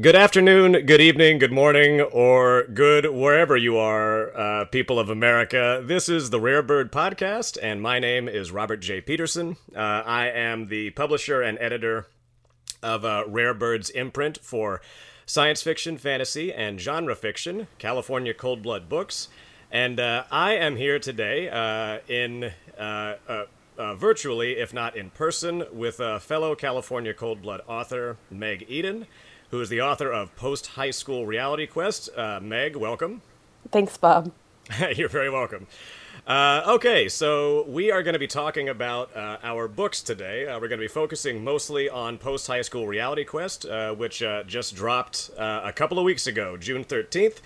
[0.00, 5.80] Good afternoon, good evening, good morning, or good wherever you are, uh, people of America.
[5.86, 9.00] This is the Rare Bird Podcast, and my name is Robert J.
[9.00, 9.56] Peterson.
[9.72, 12.08] Uh, I am the publisher and editor
[12.82, 14.80] of uh, Rare Bird's imprint for
[15.26, 19.28] science fiction, fantasy, and genre fiction, California Cold Blood Books.
[19.70, 23.14] And uh, I am here today uh, in uh,
[23.94, 29.06] virtually, if not in person, with a fellow California Cold Blood author, Meg Eden
[29.54, 32.10] who is the author of Post High School Reality Quest.
[32.16, 33.22] Uh, Meg, welcome.
[33.70, 34.32] Thanks, Bob.
[34.96, 35.68] You're very welcome.
[36.26, 40.48] Uh, okay, so we are going to be talking about uh, our books today.
[40.48, 44.24] Uh, we're going to be focusing mostly on Post High School Reality Quest, uh, which
[44.24, 47.36] uh, just dropped uh, a couple of weeks ago, June 13th.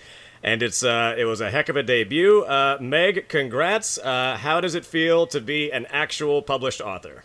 [0.41, 2.43] And it's it was a heck of a debut.
[2.79, 3.99] Meg, congrats.
[4.01, 7.23] how does it feel to be an actual published author?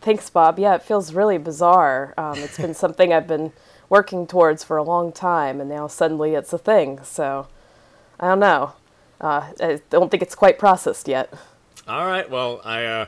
[0.00, 0.58] Thanks, Bob.
[0.58, 2.14] Yeah, it feels really bizarre.
[2.16, 3.52] Um, it's been something I've been
[3.92, 6.98] working towards for a long time, and now suddenly it's a thing.
[7.04, 7.46] So
[8.18, 8.72] I don't know.
[9.20, 11.30] Uh, I don't think it's quite processed yet.
[11.86, 12.28] All right.
[12.28, 13.06] Well, I uh,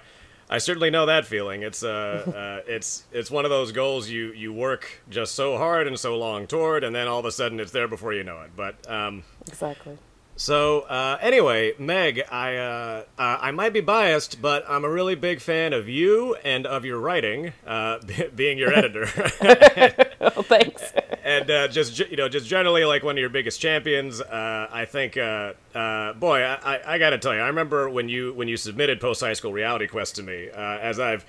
[0.51, 1.63] I certainly know that feeling.
[1.63, 5.87] It's uh, uh, it's it's one of those goals you you work just so hard
[5.87, 8.43] and so long toward, and then all of a sudden it's there before you know
[8.43, 8.51] it.
[8.55, 9.97] But um, exactly.
[10.37, 15.15] So uh, anyway, Meg, I uh, uh, I might be biased, but I'm a really
[15.15, 17.99] big fan of you and of your writing, uh,
[18.35, 19.07] being your editor.
[20.21, 20.83] oh, thanks.
[21.23, 24.21] and uh, just you know, just generally like one of your biggest champions.
[24.21, 28.49] Uh, I think, boy, I, I, got to tell you, I remember when you when
[28.49, 31.25] you submitted Post High School Reality Quest to me, as I've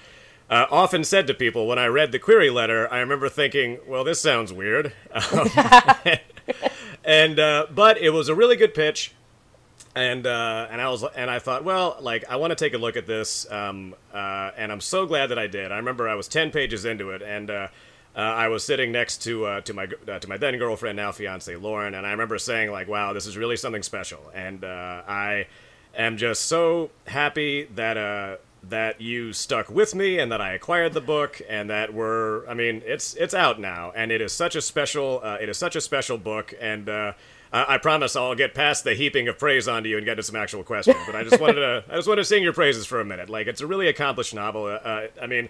[0.50, 4.04] uh, often said to people when I read the query letter, I remember thinking, "Well,
[4.04, 5.50] this sounds weird," um,
[7.06, 9.14] and uh, but it was a really good pitch,
[9.96, 12.78] and uh, and I was and I thought, well, like I want to take a
[12.78, 15.72] look at this, um, uh, and I'm so glad that I did.
[15.72, 17.68] I remember I was ten pages into it, and uh,
[18.16, 21.94] uh, I was sitting next to to my to my then girlfriend, now fiance Lauren,
[21.94, 25.46] and I remember saying like, wow, this is really something special, and I
[25.96, 28.40] am just so happy that
[28.70, 32.54] that you stuck with me and that I acquired the book and that we're I
[32.54, 33.92] mean it's it's out now.
[33.96, 36.54] And it is such a special uh, it is such a special book.
[36.60, 37.14] And uh,
[37.52, 40.24] I, I, promise I'll get past the heaping of praise onto you and get to
[40.24, 40.98] some actual questions.
[41.06, 43.30] But I just wanted to I just wanted to sing your praises for a minute.
[43.30, 44.66] Like it's a really accomplished novel.
[44.66, 45.50] Uh, I mean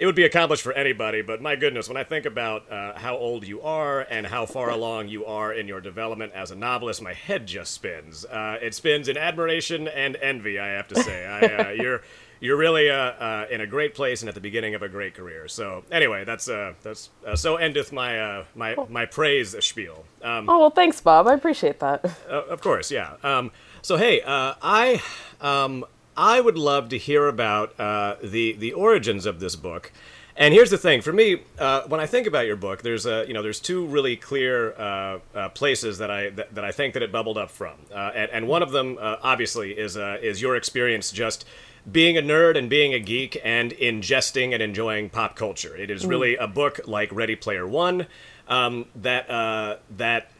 [0.00, 3.18] it would be accomplished for anybody, but my goodness, when I think about uh, how
[3.18, 7.02] old you are and how far along you are in your development as a novelist,
[7.02, 8.24] my head just spins.
[8.24, 11.26] Uh, it spins in admiration and envy, I have to say.
[11.26, 12.00] I, uh, you're
[12.40, 15.14] you're really uh, uh, in a great place and at the beginning of a great
[15.14, 15.46] career.
[15.48, 20.06] So anyway, that's uh, that's uh, so endeth my uh, my my praise spiel.
[20.22, 21.26] Um, oh well, thanks, Bob.
[21.26, 22.06] I appreciate that.
[22.26, 23.16] Uh, of course, yeah.
[23.22, 23.52] Um,
[23.82, 25.02] so hey, I
[25.42, 25.84] um,
[26.16, 29.92] I would love to hear about the the origins of this book.
[30.36, 33.24] And here's the thing: for me, uh, when I think about your book, there's a,
[33.26, 36.94] you know there's two really clear uh, uh, places that I that, that, I think
[36.94, 41.10] that it bubbled up from, and, and, one of them obviously is is your experience
[41.10, 41.44] just
[41.90, 45.76] being a nerd and being a geek and ingesting and enjoying pop culture.
[45.76, 48.06] It is really a book like Ready Player One
[48.48, 50.30] um, that uh, that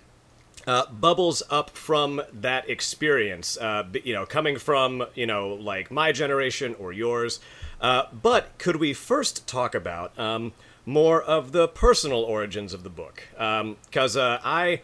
[0.67, 3.57] uh, bubbles up from that experience.
[3.57, 7.41] Uh, you know, coming from you know like my generation or yours.
[7.81, 10.53] Uh, but could we first talk about um,
[10.85, 13.25] more of the personal origins of the book?
[13.33, 14.83] Because um, uh, I.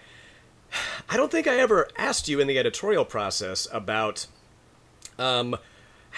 [1.09, 4.27] I don't think I ever asked you in the editorial process about
[5.17, 5.57] um,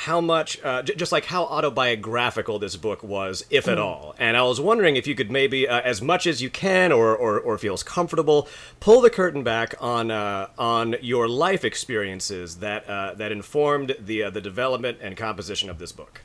[0.03, 3.85] how much, uh, j- just like how autobiographical this book was, if at mm.
[3.85, 4.15] all.
[4.17, 7.17] And I was wondering if you could maybe, uh, as much as you can, or,
[7.17, 8.49] or, or feels comfortable,
[8.79, 14.23] pull the curtain back on uh, on your life experiences that uh, that informed the
[14.23, 16.23] uh, the development and composition of this book.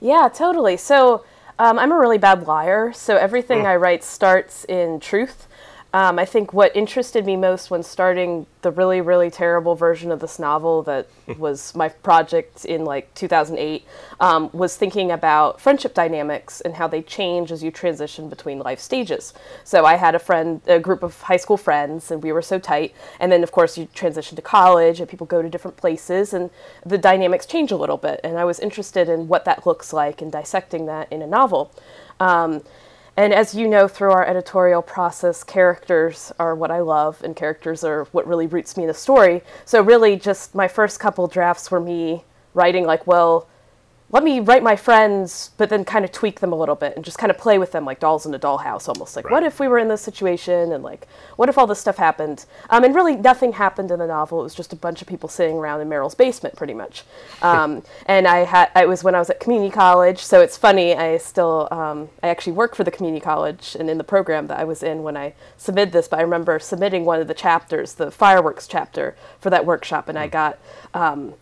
[0.00, 0.76] Yeah, totally.
[0.76, 1.24] So.
[1.58, 3.66] Um, I'm a really bad liar, so everything mm.
[3.66, 5.46] I write starts in truth.
[5.92, 10.20] Um, I think what interested me most when starting the really, really terrible version of
[10.20, 11.08] this novel that
[11.38, 13.84] was my project in like 2008
[14.20, 18.78] um, was thinking about friendship dynamics and how they change as you transition between life
[18.78, 19.34] stages.
[19.64, 22.60] So I had a friend, a group of high school friends, and we were so
[22.60, 22.94] tight.
[23.18, 26.50] And then, of course, you transition to college and people go to different places, and
[26.86, 28.20] the dynamics change a little bit.
[28.22, 31.74] And I was interested in what that looks like and dissecting that in a novel.
[32.20, 32.62] Um,
[33.20, 37.84] and as you know through our editorial process, characters are what I love, and characters
[37.84, 39.42] are what really roots me in the story.
[39.66, 42.24] So, really, just my first couple drafts were me
[42.54, 43.46] writing, like, well,
[44.12, 47.04] let me write my friends, but then kind of tweak them a little bit and
[47.04, 49.32] just kind of play with them like dolls in a dollhouse, almost like, right.
[49.32, 52.44] what if we were in this situation and like, what if all this stuff happened?
[52.70, 54.40] Um, and really, nothing happened in the novel.
[54.40, 57.04] It was just a bunch of people sitting around in Meryl's basement, pretty much.
[57.42, 60.94] Um, and I had, it was when I was at community college, so it's funny.
[60.94, 64.58] I still, um, I actually work for the community college and in the program that
[64.58, 66.06] I was in when I submitted this.
[66.06, 70.18] But I remember submitting one of the chapters, the fireworks chapter, for that workshop, and
[70.18, 70.32] I hmm.
[70.32, 70.58] got
[70.92, 71.34] um,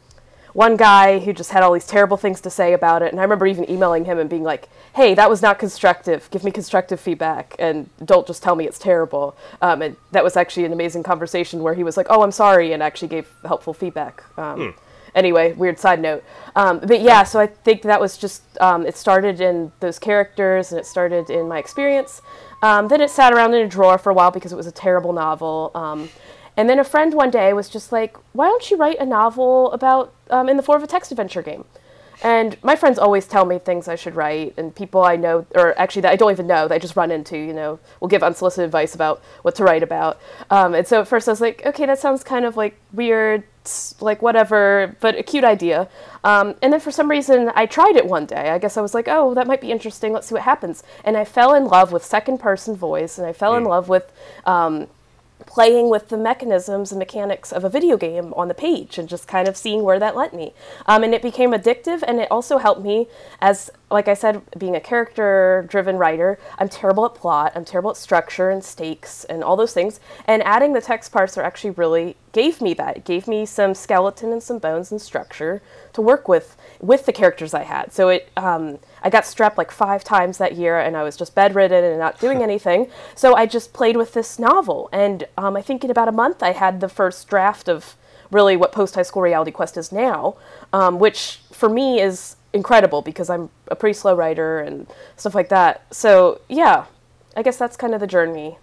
[0.59, 3.13] one guy who just had all these terrible things to say about it.
[3.13, 6.29] And I remember even emailing him and being like, hey, that was not constructive.
[6.33, 9.37] Give me constructive feedback and don't just tell me it's terrible.
[9.63, 12.73] Um, and that was actually an amazing conversation where he was like, oh, I'm sorry,
[12.73, 14.25] and actually gave helpful feedback.
[14.37, 14.75] Um, mm.
[15.15, 16.25] Anyway, weird side note.
[16.57, 20.73] Um, but yeah, so I think that was just, um, it started in those characters
[20.73, 22.21] and it started in my experience.
[22.65, 24.73] Um, then it sat around in a drawer for a while because it was a
[24.73, 25.71] terrible novel.
[26.59, 29.71] And then a friend one day was just like, why don't you write a novel
[29.71, 31.65] about um, in the form of a text adventure game?
[32.21, 35.79] And my friends always tell me things I should write, and people I know, or
[35.79, 38.25] actually that I don't even know, that I just run into, you know, will give
[38.25, 40.21] unsolicited advice about what to write about.
[40.51, 43.45] Um, and so at first I was like, okay, that sounds kind of like weird,
[44.01, 45.89] like whatever, but a cute idea.
[46.25, 48.51] Um, and then for some reason I tried it one day.
[48.51, 50.13] I guess I was like, oh, that might be interesting.
[50.13, 50.83] Let's see what happens.
[51.05, 53.59] And I fell in love with second person voice, and I fell mm.
[53.59, 54.13] in love with
[54.45, 54.89] um,
[55.49, 59.27] playing with the mechanisms and mechanics of a video game on the page and just
[59.27, 60.53] kind of seeing where that led me.
[60.87, 63.09] Um, and it became addictive, and it also helped me
[63.41, 66.39] as, like I said, being a character driven writer.
[66.59, 70.01] I'm terrible at plot, I'm terrible at structure and stakes and all those things.
[70.27, 72.99] And adding the text parts are actually really gave me that.
[72.99, 75.63] It gave me some skeleton and some bones and structure
[75.95, 77.93] to work with with the characters I had.
[77.93, 81.35] So it, um, I got strep like five times that year, and I was just
[81.35, 82.91] bedridden and not doing anything.
[83.15, 86.43] So I just played with this novel, and um, I think in about a month
[86.43, 87.97] I had the first draft of
[88.31, 90.37] really what post high school reality quest is now,
[90.73, 94.87] um, which for me is incredible because I'm a pretty slow writer and
[95.17, 95.83] stuff like that.
[95.95, 96.87] So yeah,
[97.37, 98.59] I guess that's kind of the journey.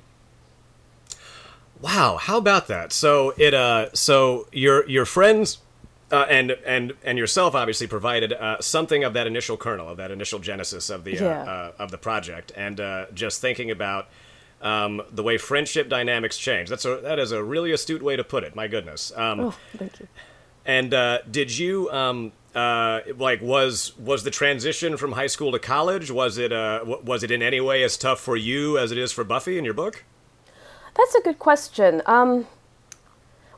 [1.81, 2.91] Wow, how about that?
[2.93, 5.59] So it uh so your your friends
[6.11, 10.11] uh, and and and yourself obviously provided uh, something of that initial kernel of that
[10.11, 11.41] initial genesis of the uh, yeah.
[11.41, 12.51] Uh, of the project.
[12.55, 14.07] And uh, just thinking about
[14.61, 16.69] um, the way friendship dynamics change.
[16.69, 18.55] That's a that is a really astute way to put it.
[18.55, 19.11] My goodness.
[19.15, 20.07] Um, oh thank you.
[20.65, 26.11] and uh, did you um, like was was the transition from high school to college
[26.11, 29.23] was it was it in any way as tough for you as it is for
[29.23, 30.03] Buffy in your book?
[30.95, 32.01] That's a good question.
[32.05, 32.47] Um,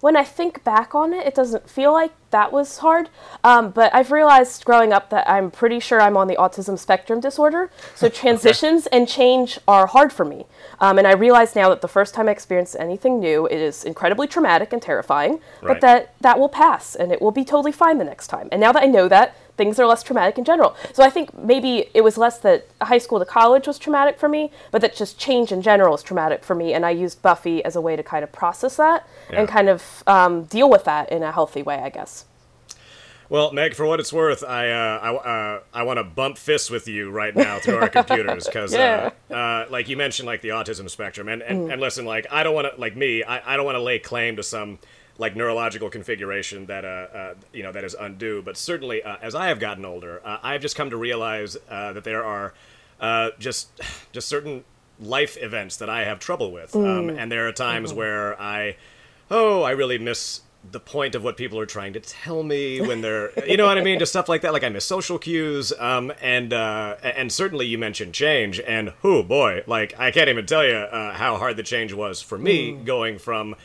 [0.02, 3.10] when I think back on it, it doesn't feel like that was hard.
[3.44, 7.20] Um, but I've realized growing up that I'm pretty sure I'm on the autism spectrum
[7.20, 7.72] disorder.
[7.96, 10.46] So transitions and change are hard for me.
[10.80, 13.84] Um, and I realize now that the first time I experience anything new, it is
[13.84, 15.74] incredibly traumatic and terrifying, right.
[15.74, 18.50] but that that will pass and it will be totally fine the next time.
[18.52, 20.76] And now that I know that, things are less traumatic in general.
[20.94, 24.30] So I think maybe it was less that high school to college was traumatic for
[24.30, 26.74] me, but that just change in general is traumatic for me.
[26.74, 29.40] And I used Buffy as a way to kind of process that yeah.
[29.40, 32.26] and kind of um, deal with that in a healthy way, I guess.
[33.30, 36.70] Well, Meg, for what it's worth, I uh, I, uh, I want to bump fists
[36.70, 39.36] with you right now through our computers because, uh, yeah.
[39.36, 41.74] uh, like you mentioned, like the autism spectrum, and and, mm.
[41.74, 44.00] and listen, like I don't want to, like me, I, I don't want to lay
[44.00, 44.80] claim to some
[45.18, 49.48] like neurological configuration that uh, uh, you know that is undue, but certainly as I
[49.48, 52.54] have gotten older, I've just come to realize that there are
[53.40, 53.70] just
[54.12, 54.64] just certain
[55.00, 57.00] life events that I have trouble with, um, mm.
[57.00, 58.00] um, and there are times mm-hmm.
[58.00, 58.78] where I,
[59.30, 60.42] oh, I really miss
[60.72, 63.78] the point of what people are trying to tell me when they're you know what
[63.78, 67.32] I mean just stuff like that like I miss social cues um and uh and
[67.32, 71.38] certainly you mentioned change and oh boy like I can't even tell you uh, how
[71.38, 72.84] hard the change was for me mm.
[72.84, 73.56] going from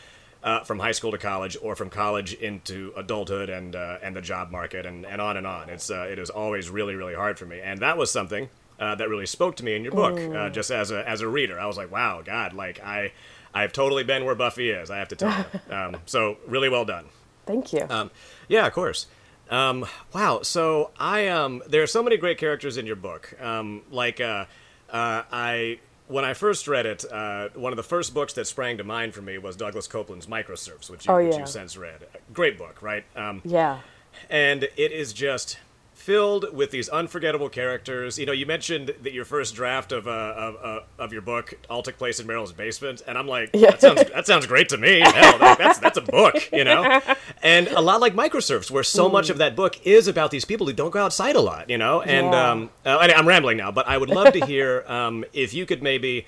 [0.42, 4.20] uh, from high school to college or from college into adulthood and uh, and the
[4.20, 7.38] job market and, and on and on it's uh, it is always really really hard
[7.38, 8.48] for me and that was something
[8.80, 11.28] uh, that really spoke to me in your book uh, just as a as a
[11.28, 13.12] reader I was like wow god like I
[13.54, 14.90] I've totally been where Buffy is.
[14.90, 15.44] I have to tell you.
[15.72, 17.06] Um, so really well done.
[17.46, 17.86] Thank you.
[17.88, 18.10] Um,
[18.48, 19.06] yeah, of course.
[19.50, 20.40] Um, wow.
[20.42, 23.34] So I um, there are so many great characters in your book.
[23.40, 24.46] Um, like uh,
[24.90, 25.78] uh, I
[26.08, 29.14] when I first read it, uh, one of the first books that sprang to mind
[29.14, 31.28] for me was Douglas Coupland's Microserfs, which you, oh, yeah.
[31.28, 32.06] which you since read.
[32.32, 33.04] Great book, right?
[33.16, 33.80] Um, yeah.
[34.28, 35.58] And it is just
[36.02, 38.18] filled with these unforgettable characters.
[38.18, 41.54] You know, you mentioned that your first draft of uh, of, uh, of your book
[41.70, 43.70] all took place in Meryl's basement, and I'm like, yeah.
[43.70, 44.98] that sounds that sounds great to me.
[45.00, 47.00] Hell, that, that's that's a book, you know.
[47.44, 49.12] And a lot like Microserfs, where so mm.
[49.12, 51.76] much of that book is about these people who don't go outside a lot, you
[51.76, 52.00] know.
[52.00, 52.50] And yeah.
[52.50, 55.82] um, uh, I'm rambling now, but I would love to hear um, if you could
[55.82, 56.26] maybe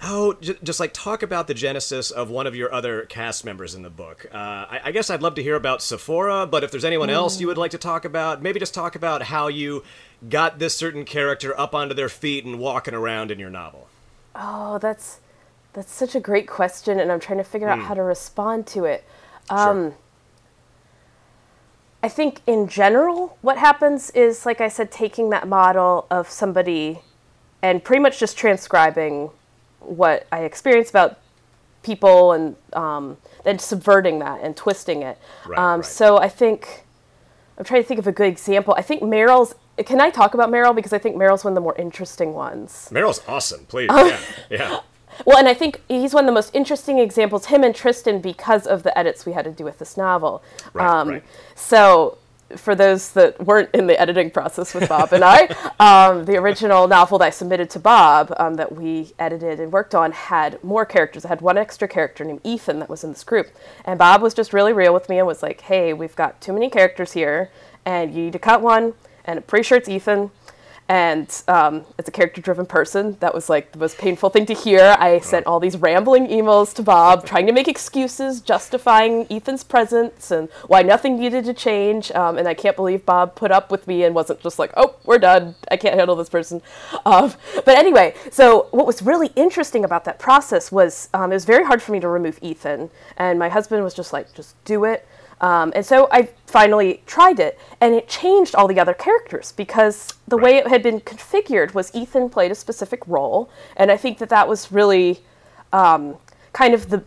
[0.00, 3.74] Oh, j- just like talk about the genesis of one of your other cast members
[3.74, 4.26] in the book.
[4.32, 7.40] Uh, I-, I guess I'd love to hear about Sephora, but if there's anyone else
[7.40, 9.82] you would like to talk about, maybe just talk about how you
[10.28, 13.88] got this certain character up onto their feet and walking around in your novel.
[14.36, 15.20] Oh, that's
[15.72, 18.84] that's such a great question, and I'm trying to figure out how to respond to
[18.84, 19.04] it.
[19.48, 19.94] Sure.
[22.02, 27.00] I think in general, what happens is, like I said, taking that model of somebody
[27.60, 29.30] and pretty much just transcribing
[29.80, 31.18] what I experience about
[31.82, 35.18] people and um, then subverting that and twisting it.
[35.46, 35.86] Right, um, right.
[35.86, 36.84] So I think
[37.56, 38.74] I'm trying to think of a good example.
[38.76, 39.54] I think Meryl's.
[39.84, 42.88] Can I talk about Meryl because I think Meryl's one of the more interesting ones.
[42.90, 43.88] Meryl's awesome, please.
[43.90, 44.20] yeah,
[44.50, 44.80] yeah.
[45.26, 48.68] Well, and I think he's one of the most interesting examples, him and Tristan, because
[48.68, 50.44] of the edits we had to do with this novel.
[50.72, 51.24] Right, right.
[51.56, 52.18] So,
[52.56, 55.46] for those that weren't in the editing process with Bob and I,
[55.80, 59.94] um, the original novel that I submitted to Bob um, that we edited and worked
[59.94, 61.24] on had more characters.
[61.24, 63.48] It had one extra character named Ethan that was in this group.
[63.84, 66.52] And Bob was just really real with me and was like, hey, we've got too
[66.52, 67.50] many characters here,
[67.84, 70.30] and you need to cut one, and I'm pretty sure it's Ethan
[70.88, 73.16] and um, it's a character-driven person.
[73.20, 74.96] That was like the most painful thing to hear.
[74.98, 80.30] I sent all these rambling emails to Bob, trying to make excuses, justifying Ethan's presence
[80.30, 82.10] and why nothing needed to change.
[82.12, 84.96] Um, and I can't believe Bob put up with me and wasn't just like, "Oh,
[85.04, 85.56] we're done.
[85.70, 86.62] I can't handle this person."
[87.04, 87.34] Um,
[87.66, 91.64] but anyway, so what was really interesting about that process was um, it was very
[91.64, 95.06] hard for me to remove Ethan, and my husband was just like, "Just do it."
[95.40, 100.14] Um, and so I finally tried it, and it changed all the other characters because
[100.26, 104.18] the way it had been configured was Ethan played a specific role, and I think
[104.18, 105.20] that that was really
[105.72, 106.16] um,
[106.52, 107.04] kind of the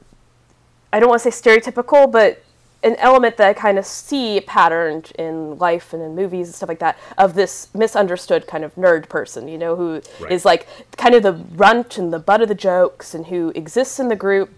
[0.94, 2.44] I don't want to say stereotypical, but
[2.84, 6.68] an element that I kind of see patterned in life and in movies and stuff
[6.70, 10.46] like that of this misunderstood kind of nerd person, you know, who is Right.
[10.46, 14.08] like kind of the runt and the butt of the jokes and who exists in
[14.10, 14.50] the group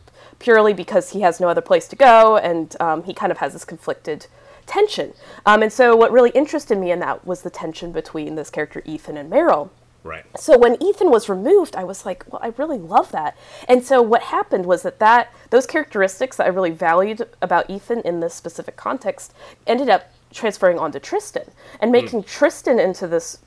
[0.44, 3.54] purely because he has no other place to go and um, he kind of has
[3.54, 4.28] this conflicted
[4.66, 5.14] tension.
[5.46, 8.82] Um, and so what really interested me in that was the tension between this character
[8.86, 9.70] Ethan and Meryl.
[10.04, 10.26] Right.
[10.38, 13.38] So when Ethan was removed, I was like, well, I really love that.
[13.70, 18.02] And so what happened was that that those characteristics that I really valued about Ethan
[18.02, 19.34] in this specific context
[19.66, 23.40] ended up transferring onto Tristan and making Tristan into this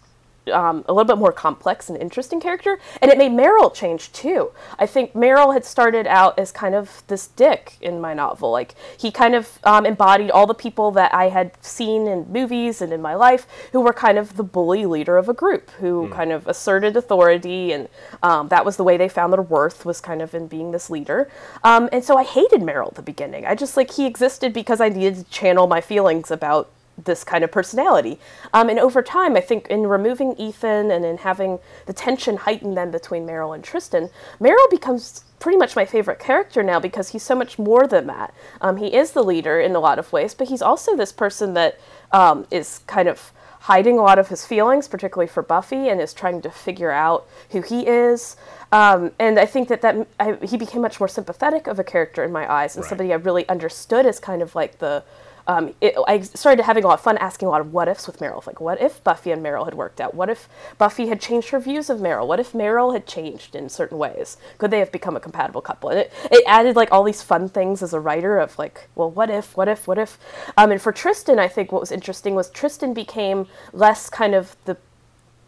[0.53, 4.51] um, a little bit more complex and interesting character, and it made Meryl change too.
[4.79, 8.51] I think Meryl had started out as kind of this dick in my novel.
[8.51, 12.81] Like he kind of um, embodied all the people that I had seen in movies
[12.81, 16.09] and in my life, who were kind of the bully leader of a group, who
[16.11, 17.89] kind of asserted authority, and
[18.23, 20.91] um, that was the way they found their worth was kind of in being this
[20.91, 21.31] leader.
[21.65, 23.47] Um, and so I hated Meryl at the beginning.
[23.47, 26.71] I just like he existed because I needed to channel my feelings about
[27.05, 28.19] this kind of personality.
[28.55, 32.75] Um, and over time, I think in removing Ethan and in having the tension heighten
[32.75, 34.09] then between Meryl and Tristan,
[34.41, 38.33] Meryl becomes pretty much my favorite character now because he's so much more than that.
[38.61, 41.55] Um, he is the leader in a lot of ways, but he's also this person
[41.55, 41.79] that
[42.13, 46.15] um, is kind of hiding a lot of his feelings, particularly for Buffy, and is
[46.15, 48.37] trying to figure out who he is.
[48.73, 52.23] Um, and I think that, that I, he became much more sympathetic of a character
[52.25, 52.89] in my eyes and Right.
[52.89, 55.03] somebody I really understood as kind of like the
[55.47, 58.07] um, it, I started having a lot of fun asking a lot of what ifs
[58.07, 58.45] with Meryl.
[58.47, 60.15] Like, what if Buffy and Meryl had worked out?
[60.15, 62.27] What if Buffy had changed her views of Meryl?
[62.27, 64.37] What if Meryl had changed in certain ways?
[64.59, 65.91] Could they have become a compatible couple?
[65.91, 69.11] And it, it added like all these fun things as a writer of like, well,
[69.11, 70.19] what if, what if, what if?
[70.57, 74.57] Um, and for Tristan, I think what was interesting was Tristan became less kind of
[74.65, 74.77] the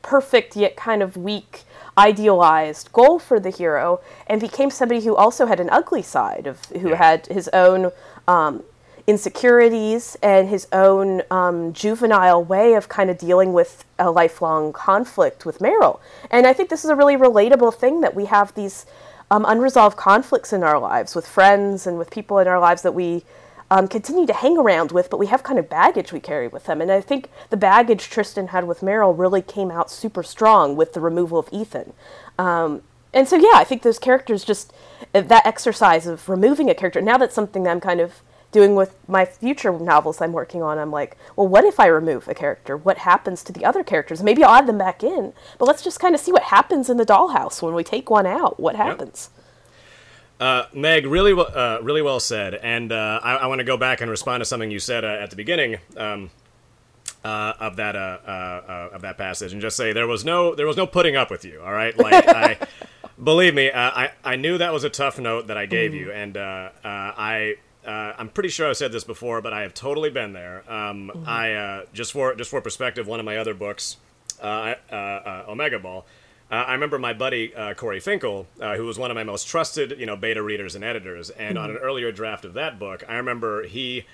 [0.03, 1.65] perfect yet kind of weak
[1.99, 6.65] idealized goal for the hero and became somebody who also had an ugly side of
[6.67, 6.97] who Yeah.
[6.97, 7.91] had his own
[8.29, 8.63] um,
[9.09, 15.47] insecurities and his own um, juvenile way of kind of dealing with a lifelong conflict
[15.47, 15.99] with Meryl.
[16.31, 18.85] And I think this is a really relatable thing that we have these
[19.31, 22.93] um, unresolved conflicts in our lives with friends and with people in our lives that
[22.93, 23.25] we
[23.71, 26.65] um, continue to hang around with, but we have kind of baggage we carry with
[26.65, 26.83] them.
[26.83, 30.93] And I think the baggage Tristan had with Meryl really came out super strong with
[30.93, 31.95] the removal of Ethan.
[32.39, 32.83] Um,
[33.15, 34.71] and so, yeah, I think those characters just,
[35.13, 38.95] that exercise of removing a character, now that's something that I'm kind of doing with
[39.07, 40.79] my future novels I'm working on.
[40.79, 42.77] I'm like, well, what if I remove a character?
[42.77, 44.23] What happens to the other characters?
[44.23, 46.97] Maybe I'll add them back in, but let's just kind of see what happens in
[46.97, 48.59] the dollhouse when we take one out.
[48.59, 49.31] What happens?
[50.41, 52.55] Uh, Meg, really, well- uh, really well said.
[52.55, 55.09] And uh, I, I want to go back and respond to something you said uh,
[55.09, 56.31] at the beginning um,
[57.25, 60.55] uh, of that uh, uh, uh, of that passage, and just say there was no
[60.55, 61.61] there was no putting up with you.
[61.61, 62.59] All right, like I
[63.23, 66.13] believe me, uh, I I knew that was a tough note that I gave you,
[66.13, 67.57] and uh, uh, I.
[67.89, 70.63] Uh, I'm pretty sure I've said this before, but I have totally been there.
[70.71, 73.97] Um, I uh, just for just for perspective, one of my other books,
[74.43, 76.05] uh, uh, uh, Omega Ball,
[76.51, 79.49] uh, I remember my buddy uh, Corey Finkel, uh, who was one of my most
[79.49, 81.65] trusted, you know, beta readers and editors, and mm-hmm.
[81.65, 84.05] on an earlier draft of that book, I remember he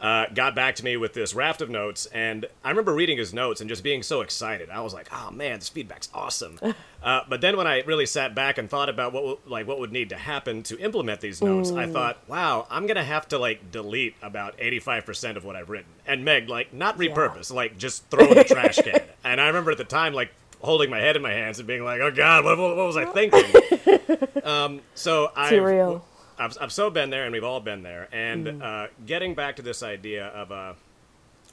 [0.00, 3.32] uh, got back to me with this raft of notes, and I remember reading his
[3.32, 4.68] notes and just being so excited.
[4.68, 6.58] I was like, "Oh man, this feedback's awesome!"
[7.02, 9.92] uh, but then when I really sat back and thought about what like what would
[9.92, 11.78] need to happen to implement these notes, mm.
[11.78, 15.70] I thought, "Wow, I'm gonna have to like delete about 85 percent of what I've
[15.70, 17.56] written." And Meg, like, not repurpose, yeah.
[17.56, 19.00] like just throw in the trash can.
[19.24, 21.84] And I remember at the time, like holding my head in my hands and being
[21.84, 23.44] like, "Oh God, what, what was I thinking?"
[24.44, 25.48] um, so I
[26.38, 28.08] I've, I've so been there, and we've all been there.
[28.12, 28.62] And mm.
[28.62, 30.74] uh, getting back to this idea of uh,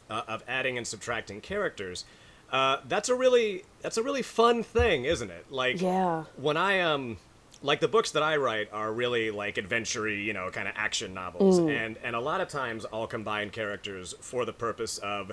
[0.09, 2.05] uh, of adding and subtracting characters,
[2.51, 5.45] uh, that's a really that's a really fun thing, isn't it?
[5.49, 6.25] Like, yeah.
[6.37, 7.17] when I um
[7.63, 11.13] like the books that I write are really like adventure you know, kind of action
[11.13, 11.69] novels, mm.
[11.69, 15.31] and and a lot of times I'll combine characters for the purpose of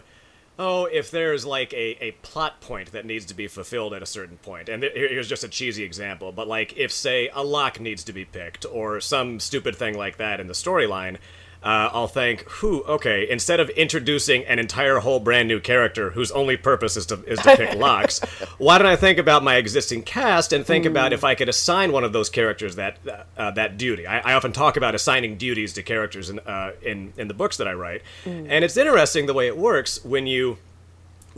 [0.58, 4.06] oh, if there's like a, a plot point that needs to be fulfilled at a
[4.06, 8.04] certain point, and here's just a cheesy example, but like if, say, a lock needs
[8.04, 11.18] to be picked or some stupid thing like that in the storyline,
[11.62, 16.30] uh, I'll think, who, okay, instead of introducing an entire whole brand new character whose
[16.30, 18.20] only purpose is to, is to pick locks,
[18.58, 20.88] why don't I think about my existing cast and think mm.
[20.88, 22.98] about if I could assign one of those characters that
[23.36, 24.06] uh, that duty?
[24.06, 27.56] I, I, often talk about assigning duties to characters in, uh, in, in the books
[27.56, 28.02] that I write.
[28.24, 28.46] Mm.
[28.48, 30.58] And it's interesting the way it works when you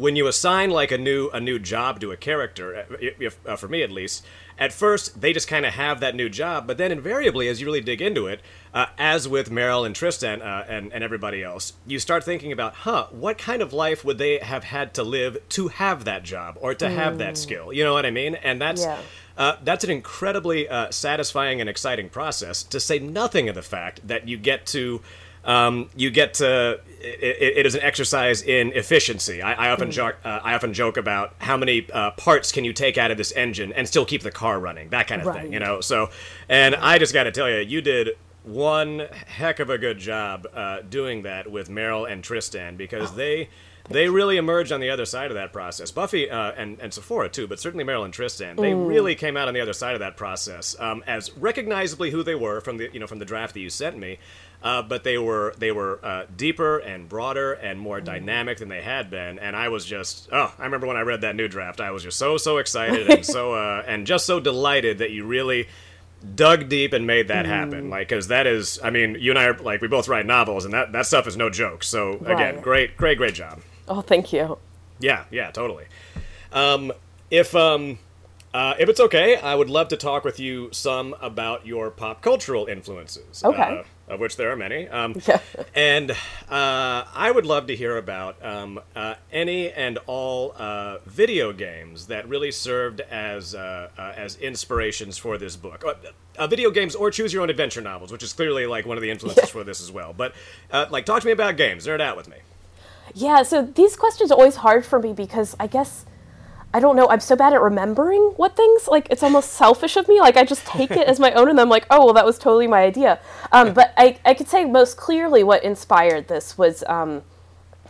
[0.00, 3.56] when you assign like a new a new job to a character, uh, if, uh,
[3.56, 4.24] for me at least,
[4.58, 7.66] at first they just kind of have that new job, but then invariably, as you
[7.66, 8.40] really dig into it,
[8.72, 12.74] uh, as with Meryl and Tristan uh, and and everybody else, you start thinking about,
[12.74, 16.56] huh, what kind of life would they have had to live to have that job
[16.60, 16.94] or to mm.
[16.94, 17.38] have that mm.
[17.38, 17.72] skill?
[17.72, 18.34] You know what I mean?
[18.36, 18.82] And that's.
[18.82, 18.98] Yeah.
[19.38, 22.62] Uh, that's an incredibly uh, satisfying and exciting process.
[22.64, 25.00] To say nothing of the fact that you get to
[25.44, 29.42] um, you get to it, it is an exercise in efficiency.
[29.42, 29.92] I, I often mm.
[29.92, 30.16] joke.
[30.24, 33.32] Uh, I often joke about how many uh, parts can you take out of this
[33.32, 35.42] engine and still keep the car running, that kind of right.
[35.42, 35.52] thing.
[35.52, 35.80] You know.
[35.80, 36.10] So,
[36.48, 38.10] and I just got to tell you, you did
[38.42, 43.16] one heck of a good job uh, doing that with Meryl and Tristan because oh.
[43.16, 43.48] they
[43.88, 45.90] they really emerged on the other side of that process.
[45.90, 48.86] Buffy uh, and, and Sephora too, but certainly Meryl and Tristan, they mm.
[48.86, 52.36] really came out on the other side of that process um, as recognizably who they
[52.36, 54.18] were from the you know from the draft that you sent me.
[54.62, 58.04] Uh, but they were they were uh, deeper and broader and more mm.
[58.04, 59.38] dynamic than they had been.
[59.38, 62.02] And I was just oh, I remember when I read that new draft, I was
[62.02, 65.66] just so so excited and so uh, and just so delighted that you really
[66.34, 67.48] dug deep and made that mm.
[67.48, 67.90] happen.
[67.90, 70.64] Like, because that is, I mean, you and I are like we both write novels,
[70.64, 71.82] and that that stuff is no joke.
[71.82, 72.62] So again, right.
[72.62, 73.60] great great great job.
[73.88, 74.58] Oh, thank you.
[74.98, 75.86] Yeah, yeah, totally.
[76.52, 76.92] Um,
[77.30, 77.98] if um,
[78.52, 82.22] uh, if it's okay, I would love to talk with you some about your pop
[82.22, 83.42] cultural influences.
[83.44, 83.80] Okay.
[83.80, 84.88] Uh, of which there are many.
[84.88, 85.40] Um, yeah.
[85.74, 86.14] And uh,
[87.14, 92.28] I would love to hear about um, uh, any and all uh, video games that
[92.28, 95.84] really served as uh, as inspirations for this book.
[96.48, 99.10] video games or choose your own adventure novels, which is clearly like one of the
[99.10, 99.50] influences yeah.
[99.50, 100.12] for this as well.
[100.12, 100.34] But
[100.90, 101.86] like, talk to me about games.
[101.86, 102.36] Nerd out with me.
[103.14, 106.04] Yeah, so these questions are always hard for me because I guess
[106.72, 110.06] I don't know, I'm so bad at remembering what things like it's almost selfish of
[110.08, 110.20] me.
[110.20, 112.38] Like I just take it as my own and I'm like, oh well that was
[112.38, 113.18] totally my idea.
[113.50, 117.22] Um, but I, I could say most clearly what inspired this was um,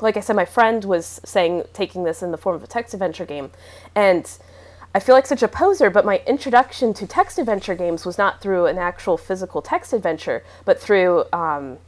[0.02, 2.94] like I said, my friend was saying taking this in the form of a text
[2.94, 3.50] adventure game.
[3.94, 4.30] And
[4.94, 8.40] I feel like such a poser, but my introduction to text adventure games was not
[8.40, 11.78] through an actual physical text adventure, but through um,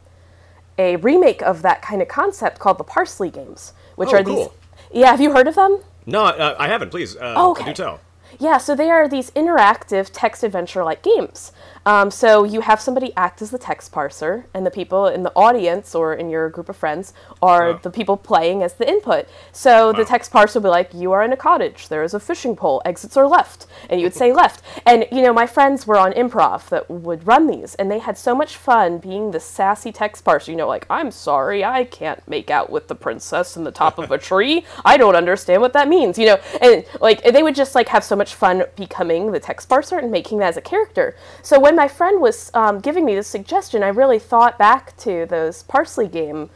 [0.79, 4.37] a remake of that kind of concept called the Parsely games, which oh, are cool.
[4.37, 5.01] these.
[5.01, 5.81] Yeah, have you heard of them?
[6.07, 6.91] No, uh, I haven't.
[6.91, 7.65] Please, uh, okay.
[7.65, 8.01] do tell.
[8.39, 11.53] Yeah, so they are these interactive text adventure like games.
[11.85, 15.33] Um, so you have somebody act as the text parser, and the people in the
[15.35, 19.27] audience or in your group of friends are the people playing as the input.
[19.51, 19.93] So wow.
[19.93, 21.89] the text parser will be like, "You are in a cottage.
[21.89, 22.83] There is a fishing pole.
[22.85, 24.63] Exits are left," and you would say left.
[24.87, 28.17] And you know, my friends were on improv that would run these, and they had
[28.17, 30.49] so much fun being the sassy text parser.
[30.49, 33.99] You know, like, "I'm sorry, I can't make out with the princess in the top
[33.99, 34.65] of a tree.
[34.85, 38.05] I don't understand what that means." You know, and like they would just like have
[38.05, 41.17] so much fun becoming the text parser and making that as a character.
[41.43, 44.95] So when when my friend was um, giving me this suggestion, I really thought back
[44.99, 46.51] to those parsely game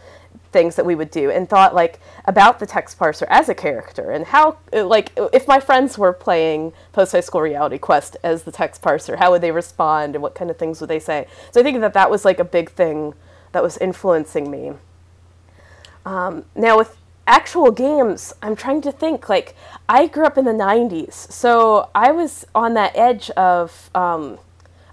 [0.52, 4.10] things that we would do and thought like about the text parser as a character
[4.10, 8.52] and how like if my friends were playing post high school reality quest as the
[8.52, 11.26] text parser how would they respond and what kind of things would they say?
[11.50, 13.14] So i think that that was like a big thing
[13.52, 14.72] that was influencing me.
[16.04, 19.56] Um, now with actual games i'm trying to think like
[19.88, 24.38] i grew up in the 90s so i was on that edge of um,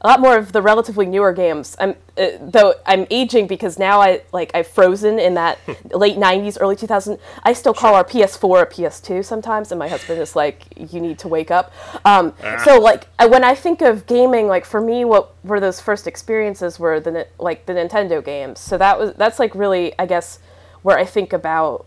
[0.04, 1.78] a lot more of the relatively newer games.
[1.80, 5.60] I'm uh, though I'm aging because now I like I've frozen in that
[5.94, 7.18] late '90s, early 2000s.
[7.44, 11.20] I still call our PS4 a PS2 sometimes, and my husband is like, "You need
[11.20, 11.72] to wake up."
[12.04, 12.34] Um,
[12.66, 16.06] So like I- when I think of gaming, like for me, what were those first
[16.06, 18.60] experiences were the like the Nintendo games.
[18.60, 20.40] So that was that's like really I guess
[20.82, 21.86] where I think about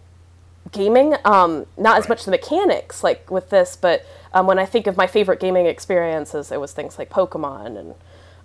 [0.73, 1.15] gaming.
[1.25, 4.05] Um, not as much the mechanics like with this, but
[4.37, 7.95] um, when I think of my favorite gaming experiences, it was things like Pokemon and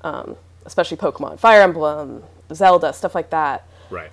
[0.05, 2.23] um, especially Pokemon, Fire Emblem,
[2.53, 3.67] Zelda, stuff like that.
[3.89, 4.09] Right.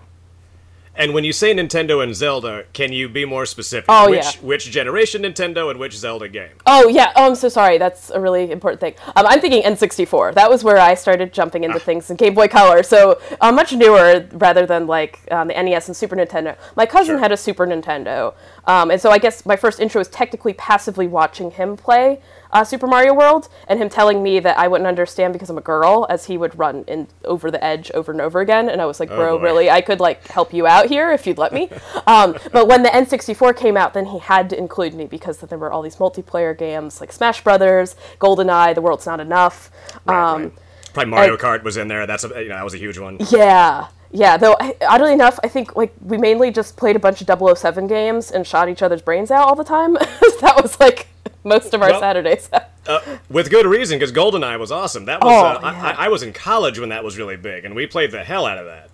[0.98, 3.84] And when you say Nintendo and Zelda, can you be more specific?
[3.88, 4.40] Oh, which, yeah.
[4.42, 6.50] Which generation Nintendo and which Zelda game?
[6.66, 7.12] Oh yeah.
[7.14, 7.78] Oh, I'm so sorry.
[7.78, 8.94] That's a really important thing.
[9.14, 10.34] Um, I'm thinking N64.
[10.34, 12.82] That was where I started jumping into things in Game Boy Color.
[12.82, 16.56] So uh, much newer rather than like um, the NES and Super Nintendo.
[16.76, 17.18] My cousin Sure.
[17.18, 18.34] had a Super Nintendo,
[18.66, 22.20] um, and so I guess my first intro was technically passively watching him play
[22.52, 25.62] uh, Super Mario World and him telling me that I wouldn't understand because I'm a
[25.62, 28.68] girl, as he would run in over the edge over and over again.
[28.68, 29.44] And I was like, bro, boy.
[29.44, 29.70] really?
[29.70, 31.70] I could like help you out here if you'd let me.
[32.06, 35.58] um, but when the N64 came out, then he had to include me because there
[35.58, 39.70] were all these multiplayer games like Smash Brothers, GoldenEye, The World's Not Enough.
[40.06, 40.52] Right, um, right.
[40.94, 42.06] Probably Mario I- Kart was in there.
[42.06, 43.18] That's a, you know that was a huge one.
[43.30, 43.88] Yeah.
[44.10, 44.56] Yeah, though
[44.88, 48.46] oddly enough, I think like we mainly just played a bunch of 007 games and
[48.46, 49.92] shot each other's brains out all the time.
[50.40, 51.08] that was like
[51.48, 52.48] most of our Well- Saturdays.
[52.88, 55.04] Uh, with good reason, because GoldenEye was awesome.
[55.04, 55.94] That was Oh, uh, I, yeah.
[55.98, 58.46] I, I was in college when that was really big, and we played the hell
[58.46, 58.88] out of that.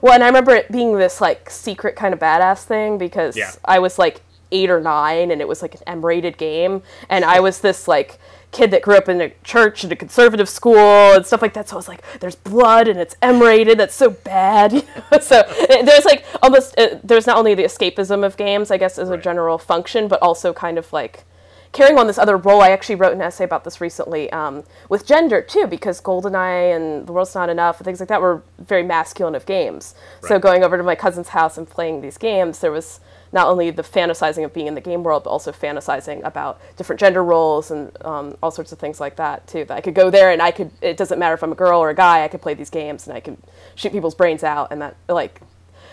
[0.00, 3.50] Well, and I remember it being this like secret kind of badass thing because Yeah.
[3.64, 4.20] I was like
[4.52, 8.20] eight or nine, and it was like an M-rated game, and I was this like
[8.52, 11.68] kid that grew up in a church and a conservative school and stuff like that.
[11.68, 13.76] So I was like, "There's blood and it's M-rated.
[13.76, 15.18] That's so bad." you know?
[15.18, 18.98] so uh, there's like almost uh, there's not only the escapism of games, I guess,
[18.98, 21.24] as a general function, but also kind of like
[21.72, 22.60] carrying on this other role.
[22.60, 27.06] I actually wrote an essay about this recently um, with gender too, because GoldenEye and
[27.06, 29.94] The World's Not Enough and things like that were very masculine of games.
[30.22, 33.00] So going over to my cousin's house and playing these games, there was
[33.32, 37.00] not only the fantasizing of being in the game world, but also fantasizing about different
[37.00, 39.64] gender roles and um, all sorts of things like that too.
[39.64, 40.70] That I could go there and I could.
[40.82, 42.24] It doesn't matter if I'm a girl or a guy.
[42.24, 43.38] I could play these games and I could
[43.74, 45.40] shoot people's brains out and that like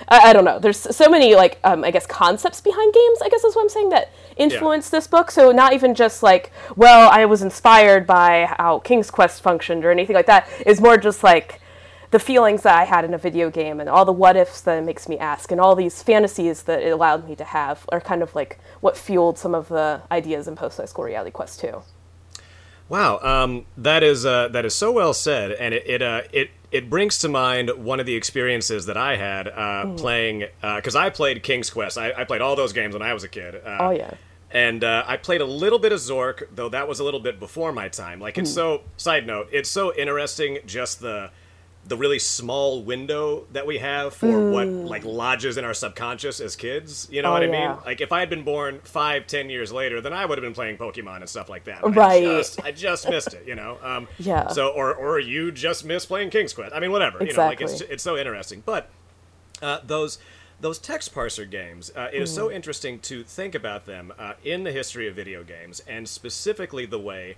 [0.08, 0.60] I, I don't know.
[0.60, 3.20] There's so many like um, I guess concepts behind games.
[3.24, 5.32] I guess is what I'm saying that influenced this book.
[5.32, 9.92] So not even just like well, I was inspired by how King's Quest functioned or
[9.92, 10.48] anything like that.
[10.66, 11.62] It's more just like
[12.12, 14.80] the feelings that I had in a video game and all the what ifs that
[14.80, 18.02] it makes me ask and all these fantasies that it allowed me to have are
[18.02, 21.60] kind of like what fueled some of the ideas in Post High School Reality Quest
[21.60, 21.84] too.
[22.88, 26.50] Wow, um, that is uh, that is so well said, and it it, uh, it
[26.72, 31.10] it brings to mind one of the experiences that I had uh, playing because I
[31.10, 31.98] played King's Quest.
[31.98, 33.56] I, I played all those games when I was a kid.
[33.56, 34.12] Uh, Oh yeah.
[34.52, 37.40] and uh, I played a little bit of Zork, though that was a little bit
[37.40, 38.20] before my time.
[38.20, 38.82] Like it's so.
[38.98, 41.32] Side note, it's so interesting just the
[41.90, 46.56] the really small window that we have for what like lodges in our subconscious as
[46.56, 47.08] kids.
[47.12, 47.68] You know Oh, what I yeah.
[47.74, 47.78] mean?
[47.86, 50.54] Like if I had been born five, ten years later, then I would have been
[50.54, 51.82] playing Pokemon and stuff like that.
[51.84, 52.24] Right.
[52.24, 53.46] I just, I just missed it.
[53.46, 53.78] You know.
[53.84, 54.48] Um, Yeah.
[54.50, 56.74] So or or you just missed playing King's Quest.
[56.76, 57.24] I mean, whatever.
[57.26, 57.94] You know, like it's Exactly.
[57.96, 58.90] it's so interesting, but
[59.62, 60.20] uh, those
[60.62, 61.92] those text parser games.
[61.96, 62.36] Uh, it is Mm.
[62.36, 66.86] so interesting to think about them uh, in the history of video games, and specifically
[66.86, 67.36] the way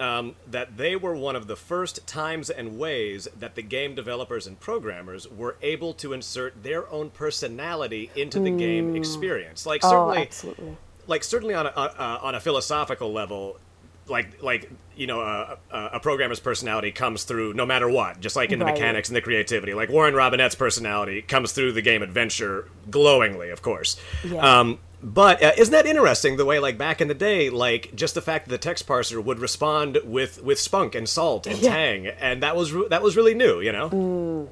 [0.00, 4.46] um, that they were one of the first times and ways that the game developers
[4.46, 9.66] and programmers were able to insert their own personality into the game experience.
[9.66, 10.76] Like Oh, certainly, absolutely.
[11.06, 13.58] like certainly on a uh, on a philosophical level
[14.06, 18.50] like like you know uh, a programmer's personality comes through no matter what just like
[18.52, 18.72] in the Right.
[18.72, 23.60] mechanics and the creativity like Warren Robinett's personality comes through the game adventure glowingly of
[23.60, 24.60] course Yeah.
[24.60, 28.14] um, but uh, isn't that interesting the way like back in the day like just
[28.14, 31.70] the fact that the text parser would respond with with spunk and salt and Yeah.
[31.72, 34.48] tang and that was re- that was really new you know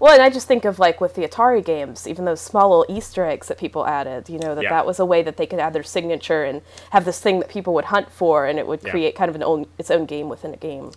[0.00, 2.96] Well, and I just think of like with the Atari games, even those small little
[2.96, 4.70] Easter eggs that people added, you know, that Yeah.
[4.70, 7.50] that was a way that they could add their signature and have this thing that
[7.50, 8.90] people would hunt for, and it would Yeah.
[8.90, 10.92] create kind of an own its own game within a game.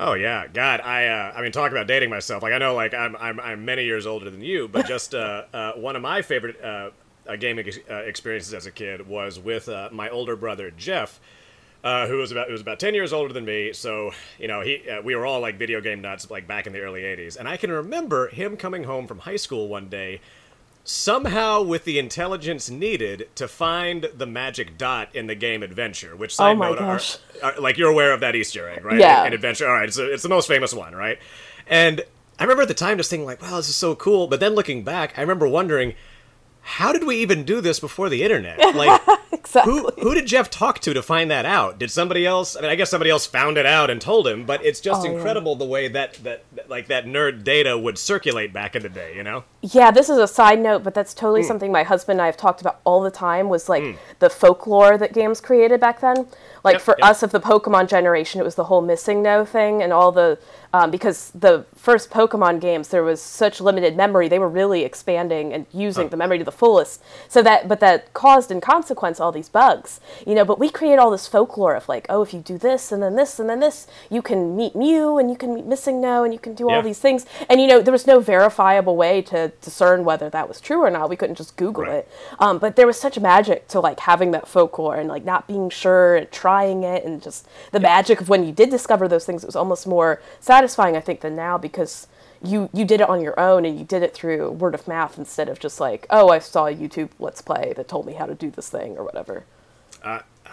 [0.00, 2.42] Oh yeah, God, I uh, I mean, talk about dating myself.
[2.42, 5.44] Like I know, like I'm I'm, I'm many years older than you, but just uh,
[5.54, 6.58] uh, one of my favorite
[7.28, 11.20] uh, gaming ex- uh, experiences as a kid was with uh, my older brother Jeff,
[11.82, 13.72] uh, who was about who was about ten years older than me.
[13.72, 16.72] So you know, he uh, we were all like video game nuts, like back in
[16.72, 17.36] the early '80s.
[17.36, 20.20] And I can remember him coming home from high school one day.
[20.86, 26.34] Somehow, with the intelligence needed to find the magic dot in the game Adventure, which
[26.36, 27.00] side Oh note, are-
[27.42, 28.98] are, like you're aware of that Easter egg, right?
[29.00, 29.22] Yeah.
[29.22, 29.66] In, in Adventure.
[29.66, 31.18] All right, so it's the most famous one, right?
[31.66, 32.02] And
[32.38, 34.26] I remember at the time just thinking like, wow, this is so cool.
[34.26, 35.94] But then looking back, I remember wondering,
[36.64, 38.58] how did we even do this before the internet?
[38.74, 39.00] Like,
[39.32, 39.72] exactly.
[39.72, 41.78] Who who did Jeff talk to to find that out?
[41.78, 42.56] Did somebody else?
[42.56, 44.44] I mean, I guess somebody else found it out and told him.
[44.44, 45.12] But it's just Oh, yeah.
[45.12, 48.88] incredible the way that, that that like that nerd data would circulate back in the
[48.88, 49.14] day.
[49.14, 49.44] You know?
[49.60, 51.48] Yeah, this is a side note, but that's totally Hmm.
[51.48, 53.84] something my husband and I have talked about all the time was like
[54.18, 56.26] the folklore that games created back then.
[56.64, 57.10] Like Yep, for yep.
[57.10, 60.38] us of the Pokemon generation, it was the whole MissingNo thing and all the
[60.72, 65.52] um, because the first Pokemon games there was such limited memory, they were really expanding
[65.52, 67.00] and using the memory to the fullest.
[67.28, 70.00] So that but that caused in consequence all these bugs.
[70.26, 72.90] You know, but we create all this folklore of like, oh, if you do this
[72.90, 76.24] and then this and then this, you can meet Mew and you can meet MissingNo
[76.24, 77.26] and you can do all these things.
[77.48, 80.90] And you know, there was no verifiable way to discern whether that was true or
[80.90, 81.08] not.
[81.10, 81.94] We couldn't just Google Right.
[81.98, 82.08] it.
[82.38, 85.68] Um, but there was such magic to like having that folklore and like not being
[85.70, 89.42] sure and trying it and just the magic of when you did discover those things.
[89.42, 92.06] It was almost more satisfying, I think, than now because
[92.42, 95.18] you you did it on your own and you did it through word of mouth
[95.18, 98.26] instead of just like, oh, I saw a YouTube Let's Play that told me how
[98.26, 99.44] to do this thing or whatever.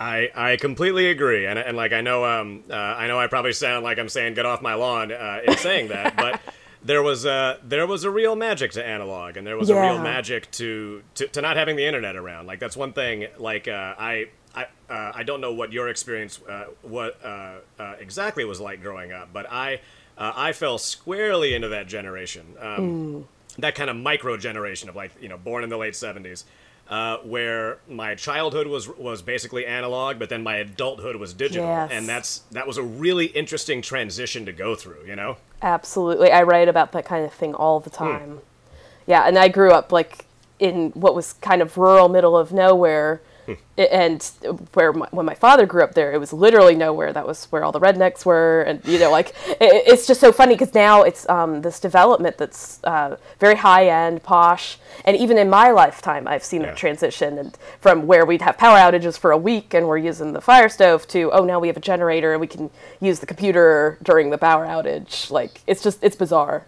[0.01, 3.53] I, I completely agree, and, and like I know um uh, I know I probably
[3.53, 6.39] sound like I'm saying get off my lawn uh, in saying that, but
[6.83, 9.99] there was uh there was a real magic to analog, and there was a real
[9.99, 12.47] magic to, to to not having the internet around.
[12.47, 13.27] Like that's one thing.
[13.37, 17.95] Like uh, I I uh, I don't know what your experience uh, what uh, uh,
[17.99, 19.81] exactly was like growing up, but I
[20.17, 22.45] uh, I fell squarely into that generation.
[22.59, 26.45] Um, that kind of micro generation of like you know born in the late 70s
[26.89, 31.91] uh, where my childhood was was basically analog but then my adulthood was digital Yes.
[31.91, 36.31] and that's that was a really interesting transition to go through you know Absolutely.
[36.31, 38.39] I write about that kind of thing all the time.
[39.05, 40.25] Yeah, and I grew up like
[40.59, 43.21] in what was kind of rural middle of nowhere.
[43.77, 44.21] And
[44.73, 47.11] where my, when my father grew up there, it was literally nowhere.
[47.13, 50.31] That was where all the rednecks were, and you know, like it, it's just so
[50.31, 55.37] funny because now it's um, this development that's uh, very high end, posh, and even
[55.37, 56.67] in my lifetime, I've seen Yeah.
[56.67, 57.37] that transition.
[57.39, 60.69] And from where we'd have power outages for a week and we're using the fire
[60.69, 64.29] stove to oh now we have a generator and we can use the computer during
[64.29, 65.31] the power outage.
[65.31, 66.65] Like it's just it's bizarre.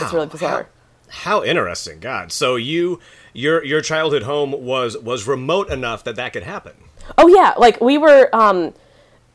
[0.00, 0.68] It's really bizarre.
[1.08, 2.98] how interesting god so you
[3.34, 6.72] your your childhood home was was remote enough that that could happen
[7.18, 8.28] Oh yeah, like we were.
[8.34, 8.74] Um,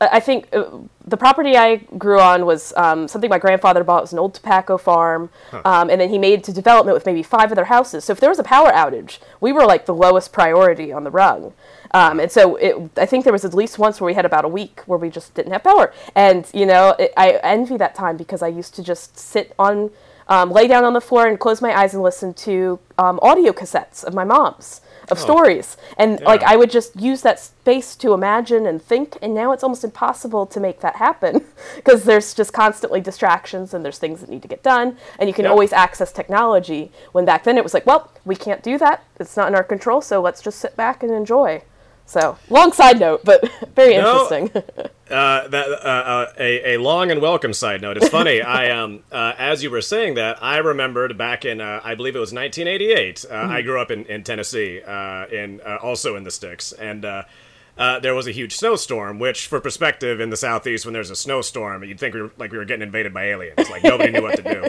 [0.02, 3.98] I think uh, the property I grew on was um, something my grandfather bought.
[3.98, 7.04] It was an old tobacco farm, um, and then he made it to development with
[7.04, 8.06] maybe five other houses.
[8.06, 11.10] So if there was a power outage, we were like the lowest priority on the
[11.10, 11.52] rung.
[11.92, 14.46] Um, and so it, I think there was at least once where we had about
[14.46, 15.92] a week where we just didn't have power.
[16.14, 19.90] And you know, it, I envy that time because I used to just sit on,
[20.30, 23.52] um, lay down on the floor and close my eyes and listen to um, audio
[23.52, 25.76] cassettes of my mom's of stories.
[25.98, 29.64] And like I would just use that space to imagine and think and now it's
[29.64, 31.44] almost impossible to make that happen
[31.76, 34.96] because there's just constantly distractions and there's things that need to get done.
[35.18, 35.50] And you can Yep.
[35.52, 39.02] always access technology when back then it was like well we can't do that.
[39.18, 41.62] It's not in our control so let's just sit back and enjoy
[42.10, 43.40] so long side note but
[43.74, 44.28] very No.
[44.28, 44.62] interesting
[45.10, 47.96] Uh, that uh, uh, a, a long and welcome side note.
[47.96, 48.40] It's funny.
[48.60, 52.14] I um uh, as you were saying that, I remembered back in uh, I believe
[52.14, 53.24] it was 1988.
[53.28, 57.04] Uh, I grew up in, in Tennessee, uh, in uh, also in the sticks, and
[57.04, 57.22] uh,
[57.76, 59.18] uh, there was a huge snowstorm.
[59.18, 62.52] Which, for perspective, in the southeast, when there's a snowstorm, you'd think we were like
[62.52, 63.68] we were getting invaded by aliens.
[63.68, 64.66] Like nobody knew what to do.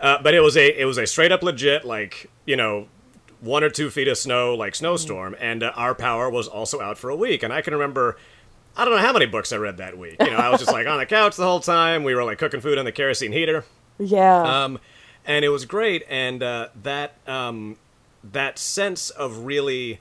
[0.00, 2.88] Uh, but it was a it was a straight up legit like you know
[3.46, 6.98] one or two feet of snow like snowstorm, and uh, our power was also out
[6.98, 7.42] for a week.
[7.42, 8.16] And I can remember.
[8.78, 10.16] I don't know how many books I read that week.
[10.20, 12.04] You know, I was just like on the couch the whole time.
[12.04, 13.64] We were like cooking food on the kerosene heater,
[13.98, 14.78] yeah um,
[15.24, 16.04] and it was great.
[16.08, 17.76] And uh, that um,
[18.22, 20.00] that sense of really,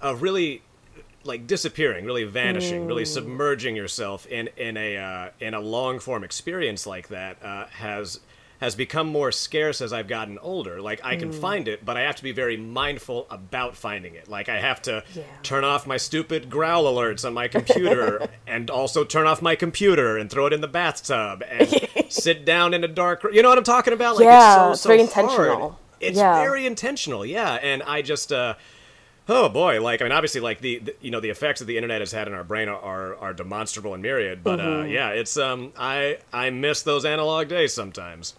[0.00, 0.62] of really,
[1.24, 6.24] like disappearing, really vanishing, really submerging yourself in in a uh, in a long form
[6.24, 8.20] experience like that uh, has
[8.60, 10.80] has become more scarce as I've gotten older.
[10.80, 14.28] Like I can find it, but I have to be very mindful about finding it.
[14.28, 15.22] Like I have to Yeah.
[15.42, 20.16] turn off my stupid growl alerts on my computer and also turn off my computer
[20.16, 21.74] and throw it in the bathtub and
[22.08, 23.34] sit down in a dark room.
[23.34, 24.16] You know what I'm talking about?
[24.16, 25.48] Like Yeah, it's so, it's so very hard.
[25.48, 25.78] intentional.
[26.00, 26.34] It's Yeah.
[26.36, 27.54] very intentional, yeah.
[27.54, 28.54] And I just uh
[29.28, 29.82] Oh boy!
[29.82, 32.12] Like I mean, obviously, like the, the you know the effects that the internet has
[32.12, 34.44] had in our brain are are, are demonstrable and myriad.
[34.44, 38.34] But uh, yeah, it's um I I miss those analog days sometimes.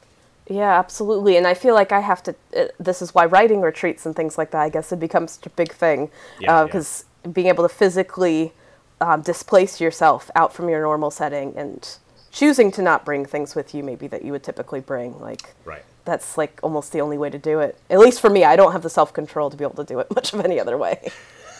[0.49, 1.35] Yeah, absolutely.
[1.37, 2.35] And I feel like I have to.
[2.55, 5.45] Uh, this is why writing retreats and things like that, I guess, it becomes such
[5.45, 6.09] a big thing.
[6.39, 6.63] Yeah, yeah.
[6.65, 8.53] Because being able to physically
[9.01, 11.97] um, displace yourself out from your normal setting and
[12.31, 15.83] choosing to not bring things with you, maybe that you would typically bring, like Right.
[16.05, 17.77] that's like almost the only way to do it.
[17.89, 19.99] At least for me, I don't have the self control to be able to do
[19.99, 21.11] it much of any other way.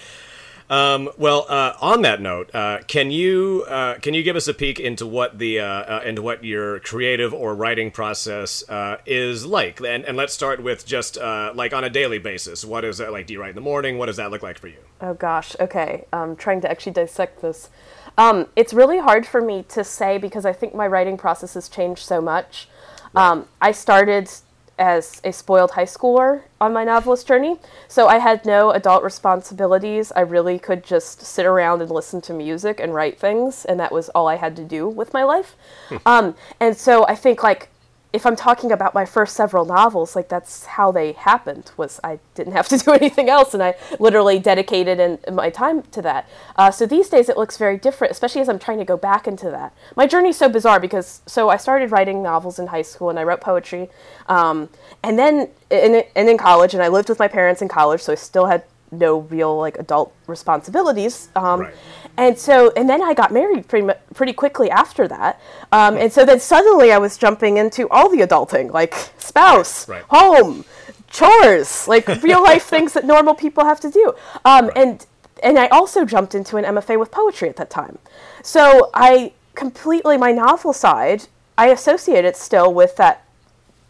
[0.69, 4.53] Um, well, uh, on that note, uh, can you uh, can you give us a
[4.53, 9.45] peek into what the uh, uh, into what your creative or writing process uh, is
[9.45, 9.79] like?
[9.79, 12.65] And, and let's start with just like on a daily basis.
[12.65, 13.27] What is that like?
[13.27, 13.97] Do you write in the morning?
[13.97, 14.79] What does that look like for you?
[15.01, 15.55] Oh gosh.
[15.59, 16.05] Okay.
[16.11, 17.69] I'm trying to actually dissect this.
[18.17, 21.69] Um, it's really hard for me to say because I think my writing process has
[21.69, 22.67] changed so much.
[23.13, 24.31] Um, I started
[24.77, 27.57] as a spoiled high schooler on my novelist journey.
[27.87, 30.11] So I had no adult responsibilities.
[30.15, 33.91] I really could just sit around and listen to music and write things, and that
[33.91, 35.55] was all I had to do with my life.
[35.89, 35.97] Hmm.
[36.05, 37.69] um, and so I think like
[38.15, 41.71] if I'm talking about my first several novels, like that's how they happened.
[41.75, 45.49] Was I didn't have to do anything else, and I literally dedicated in, in my
[45.49, 46.27] time to that.
[46.55, 49.27] Uh, so these days it looks very different, especially as I'm trying to go back
[49.27, 49.73] into that.
[49.95, 53.19] My journey is so bizarre because so I started writing novels in high school and
[53.19, 53.89] I wrote poetry,
[54.27, 54.69] um,
[55.03, 58.13] and then in, and in college, and I lived with my parents in college, so
[58.13, 61.29] I still had no real like adult responsibilities.
[61.35, 61.73] Um, right.
[62.17, 65.39] And so, and then I got married pretty pretty quickly after that.
[65.71, 70.03] Um, and so then suddenly I was jumping into all the adulting, like spouse, right.
[70.09, 70.65] home,
[71.09, 74.13] chores, like real life things that normal people have to do.
[74.45, 74.77] Um, right.
[74.77, 75.05] And
[75.43, 77.97] and I also jumped into an MFA with poetry at that time.
[78.41, 83.24] So I completely my novel side I associate it still with that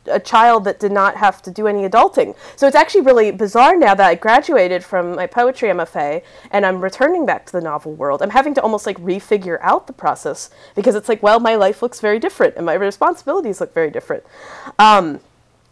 [0.08, 2.36] a child that did not have to do any adulting.
[2.56, 6.82] So it's actually really bizarre now that I graduated from my poetry MFA and I'm
[6.82, 8.22] returning back to the novel world.
[8.22, 11.82] I'm having to almost like refigure out the process because it's like, well, my life
[11.82, 14.24] looks very different and my responsibilities look very different.
[14.80, 15.20] Um,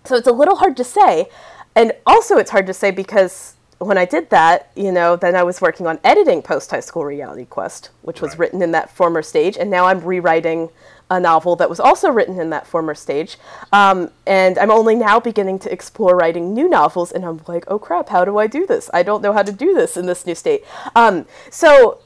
[0.03, 1.29] so it's a little hard to say.
[1.75, 5.43] And also, it's hard to say because when I did that, you know, then I
[5.43, 8.39] was working on editing Post High School Reality Quest, which was right.
[8.39, 10.69] written in that former stage, and now I'm rewriting
[11.13, 13.38] a novel that was also written in that former stage.
[13.71, 17.80] Um, and I'm only now beginning to explore writing new novels, and I'm like, oh
[17.80, 18.89] crap, how do I do this?
[18.93, 20.63] I don't know how to do this in this new state.
[20.95, 21.99] Um, so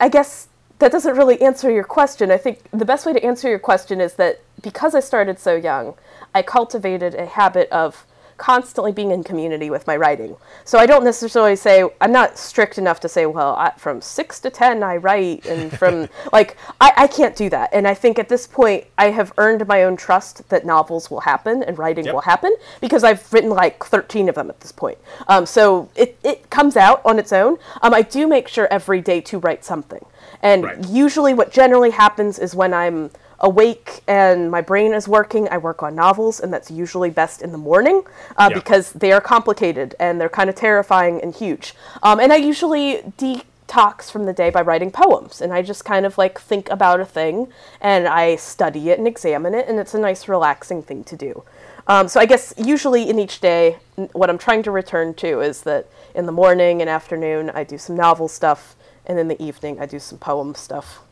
[0.00, 0.48] I guess
[0.78, 2.30] that doesn't really answer your question.
[2.30, 5.54] I think the best way to answer your question is that because I started so
[5.54, 5.94] young,
[6.34, 10.36] I cultivated a habit of constantly being in community with my writing.
[10.64, 14.40] So I don't necessarily say I'm not strict enough to say, well, I, from six
[14.40, 17.70] to ten I write, and from like I, I can't do that.
[17.72, 21.20] And I think at this point I have earned my own trust that novels will
[21.20, 22.14] happen and writing yep.
[22.14, 24.98] will happen because I've written like 13 of them at this point.
[25.28, 27.58] Um, so it it comes out on its own.
[27.82, 30.04] Um, I do make sure every day to write something,
[30.42, 30.88] and right.
[30.88, 33.10] usually what generally happens is when I'm
[33.44, 37.52] awake and my brain is working, I work on novels, and that's usually best in
[37.52, 38.02] the morning
[38.36, 38.58] uh, yeah.
[38.58, 41.74] because they are complicated and they're kind of terrifying and huge.
[42.02, 46.06] Um, and I usually detox from the day by writing poems, and I just kind
[46.06, 47.48] of like think about a thing
[47.82, 51.44] and I study it and examine it, and it's a nice, relaxing thing to do.
[51.86, 53.76] Um, so I guess usually in each day,
[54.12, 57.76] what I'm trying to return to is that in the morning and afternoon, I do
[57.76, 61.03] some novel stuff, and in the evening, I do some poem stuff.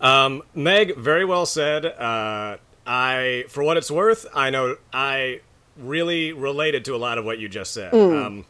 [0.00, 1.86] Um, Meg, very well said.
[1.86, 5.40] Uh, I, for what it's worth, I know I
[5.76, 7.92] really related to a lot of what you just said.
[7.92, 8.24] Mm.
[8.24, 8.46] Um,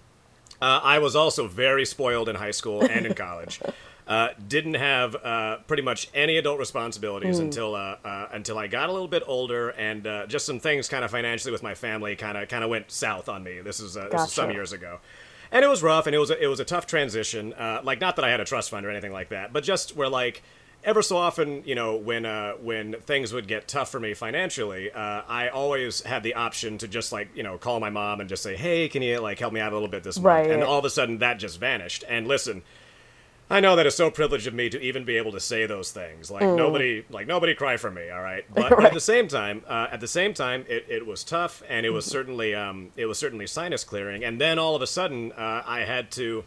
[0.61, 3.61] uh, I was also very spoiled in high school and in college.
[4.07, 7.45] Uh, didn't have uh, pretty much any adult responsibilities mm.
[7.45, 10.89] until uh, uh, until I got a little bit older, and uh, just some things
[10.91, 13.61] kind of financially with my family kind of kind of went south on me.
[13.63, 14.11] This is gotcha.
[14.11, 15.01] this is some years ago,
[15.51, 17.55] and it was rough, and it was a, it was a tough transition.
[17.83, 20.11] like not that I had a trust fund or anything like that, but just where
[20.11, 20.43] like
[20.85, 24.91] ever so often, you know, when uh, when things would get tough for me financially,
[24.93, 28.29] uh, I always had the option to just like you know call my mom and
[28.29, 30.43] just say, "Hey, can you like help me out a little bit this right.
[30.43, 32.05] month?" And all of a sudden, that just vanished.
[32.09, 32.63] And listen,
[33.51, 35.91] I know that it's so privileged of me to even be able to say those
[35.91, 36.31] things.
[36.31, 36.57] Like mm.
[36.57, 38.11] nobody, like nobody cry for me.
[38.11, 38.87] All right, but right.
[38.87, 41.91] at the same time, uh, at the same time, it, it was tough, and it
[41.91, 44.23] was certainly um, it was certainly sinus clearing.
[44.23, 46.45] And then all of a sudden, uh, I had to.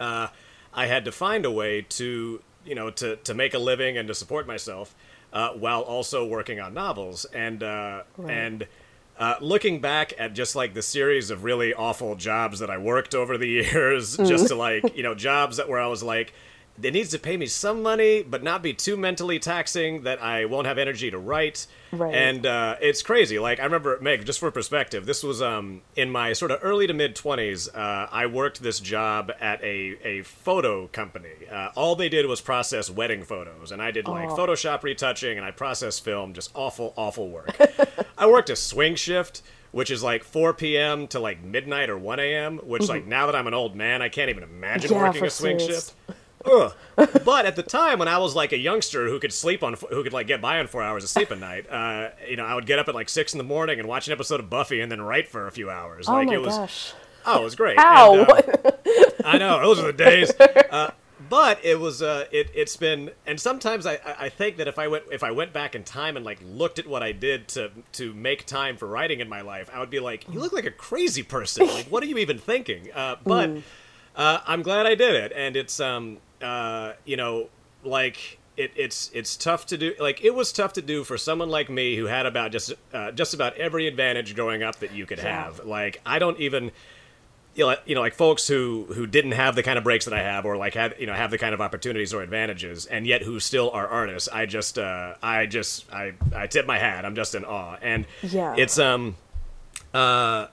[0.00, 0.28] Uh,
[0.76, 4.08] I had to find a way to you know, to, to make a living and
[4.08, 4.94] to support myself
[5.32, 7.24] uh, while also working on novels.
[7.26, 8.30] And, uh, right.
[8.30, 8.66] and,
[9.16, 13.14] uh, looking back at just like the series of really awful jobs that I worked
[13.14, 14.26] over the years, mm.
[14.26, 16.32] just to like, you know, jobs that where I was like,
[16.82, 20.44] it needs to pay me some money, but not be too mentally taxing that I
[20.46, 21.66] won't have energy to write.
[21.92, 22.12] Right.
[22.12, 23.38] And uh, it's crazy.
[23.38, 26.88] Like I remember, Meg, just for perspective, this was um, in my sort of early
[26.88, 27.68] to mid twenties.
[27.68, 31.48] Uh, I worked this job at a a photo company.
[31.50, 34.36] Uh, all they did was process wedding photos, and I did like oh.
[34.36, 36.32] Photoshop retouching, and I processed film.
[36.32, 37.56] Just awful, awful work.
[38.18, 41.08] I worked a swing shift which is like 4 p.m.
[41.08, 42.58] to like midnight or 1 a.m.
[42.58, 42.92] Which, mm-hmm.
[42.92, 45.58] like, now that I'm an old man, I can't even imagine yeah, working a swing
[45.58, 45.92] serious.
[46.06, 46.18] shift.
[46.46, 46.72] Ugh.
[47.24, 50.02] but at the time when I was like a youngster who could sleep on who
[50.02, 52.54] could like get by on four hours of sleep a night, uh, you know, I
[52.54, 54.80] would get up at like six in the morning and watch an episode of Buffy
[54.80, 56.08] and then write for a few hours.
[56.08, 56.92] Oh like my it was gosh.
[57.26, 57.78] Oh, it was great.
[57.78, 58.24] Ow!
[58.24, 58.70] And, uh,
[59.24, 60.30] I know those are the days.
[60.38, 60.90] Uh,
[61.28, 64.88] but it was uh, it it's been and sometimes I, I think that if I
[64.88, 67.70] went if I went back in time and like looked at what I did to
[67.92, 70.66] to make time for writing in my life, I would be like, you look like
[70.66, 71.66] a crazy person.
[71.66, 72.92] Like, what are you even thinking?
[72.92, 73.50] Uh, but
[74.16, 77.48] uh, I'm glad I did it, and it's um uh you know
[77.82, 79.94] like it, it's it's tough to do.
[79.98, 83.10] Like it was tough to do for someone like me who had about just uh,
[83.10, 85.44] just about every advantage growing up that you could Yeah.
[85.44, 85.64] have.
[85.64, 86.70] Like I don't even
[87.56, 90.14] you know, you know, like folks who who didn't have the kind of breaks that
[90.14, 93.06] I have, or like had you know have the kind of opportunities or advantages, and
[93.06, 94.28] yet who still are artists.
[94.28, 97.04] I just, uh, I just, I, I tip my hat.
[97.04, 98.54] I'm just in awe, and Yeah.
[98.56, 99.14] it's um,
[99.92, 100.48] uh,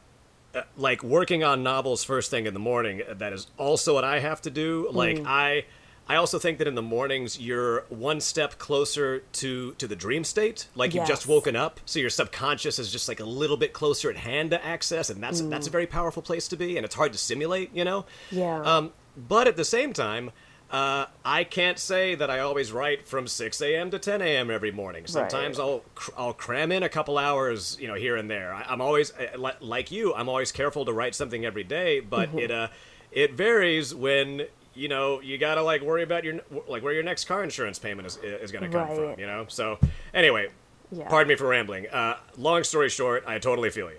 [0.54, 3.02] uh, like working on novels first thing in the morning.
[3.10, 4.88] That is also what I have to do.
[4.92, 5.26] Like Mm.
[5.28, 5.66] I.
[6.12, 10.24] I also think that in the mornings you're one step closer to to the dream
[10.24, 13.72] state, like you've just woken up, so your subconscious is just like a little bit
[13.72, 15.78] closer at hand to access, and that's that's a Mm.
[15.78, 18.06] very powerful place to be, and it's hard to simulate, you know.
[18.30, 18.62] Yeah.
[18.62, 20.32] Um, but at the same time,
[20.70, 23.92] uh, I can't say that I always write from 6 a.m.
[23.92, 24.50] to 10 a.m.
[24.50, 25.06] every morning.
[25.08, 25.66] Sometimes Right.
[25.66, 28.54] I'll cr- I'll cram in a couple hours, you know, here and there.
[28.54, 30.14] I, I'm always uh, like you.
[30.14, 32.40] I'm always careful to write something every day, but Mm-hmm.
[32.46, 32.68] it uh,
[33.12, 34.48] it varies when.
[34.74, 38.08] You know, you gotta like worry about your like where your next car insurance payment
[38.08, 39.20] is is gonna come from.
[39.20, 39.78] You know, so
[40.14, 40.48] anyway,
[40.92, 41.08] Yeah.
[41.10, 41.88] pardon me for rambling.
[41.90, 43.98] Uh, long story short, I totally feel you.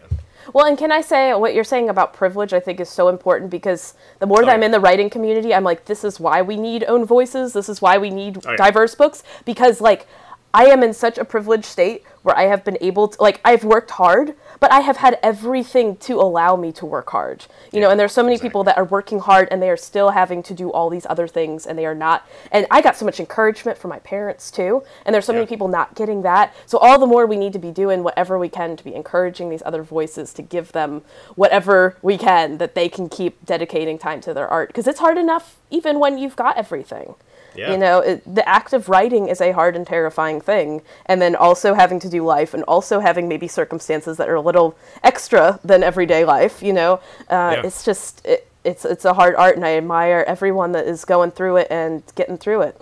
[0.53, 2.53] Well, and can I say what you're saying about privilege?
[2.53, 4.67] I think is so important because the more that Oh, I'm yeah.
[4.67, 7.53] in the writing community, I'm like, this is why we need own voices.
[7.53, 8.57] This is why we need Oh, yeah.
[8.57, 10.07] diverse books because, like,
[10.53, 13.63] I am in such a privileged state where I have been able to, like, I've
[13.63, 17.47] worked hard, but I have had everything to allow me to work hard.
[17.73, 18.49] You know, Yeah, and there's so many exactly.
[18.51, 21.27] people that are working hard and they are still having to do all these other
[21.27, 22.25] things and they are not.
[22.53, 24.85] And I got so much encouragement from my parents too.
[25.05, 26.55] And there's so many people not getting that.
[26.67, 29.51] So all the more we need to be doing whatever we can to be encouraging
[29.51, 31.03] these other voices to give them
[31.35, 35.19] whatever we can that they can keep dedicating time to their art because it's hard
[35.19, 37.17] enough even when you've got everything.
[37.55, 37.73] Yeah.
[37.73, 41.37] You know, it, the act of writing is a hard and terrifying thing, and then
[41.37, 45.61] also having to do life, and also having maybe circumstances that are a little extra
[45.65, 46.63] than everyday life.
[46.63, 46.93] You know,
[47.31, 47.63] uh, Yeah.
[47.65, 51.33] it's just it, it's it's a hard art, and I admire everyone that is going
[51.33, 52.81] through it and getting through it.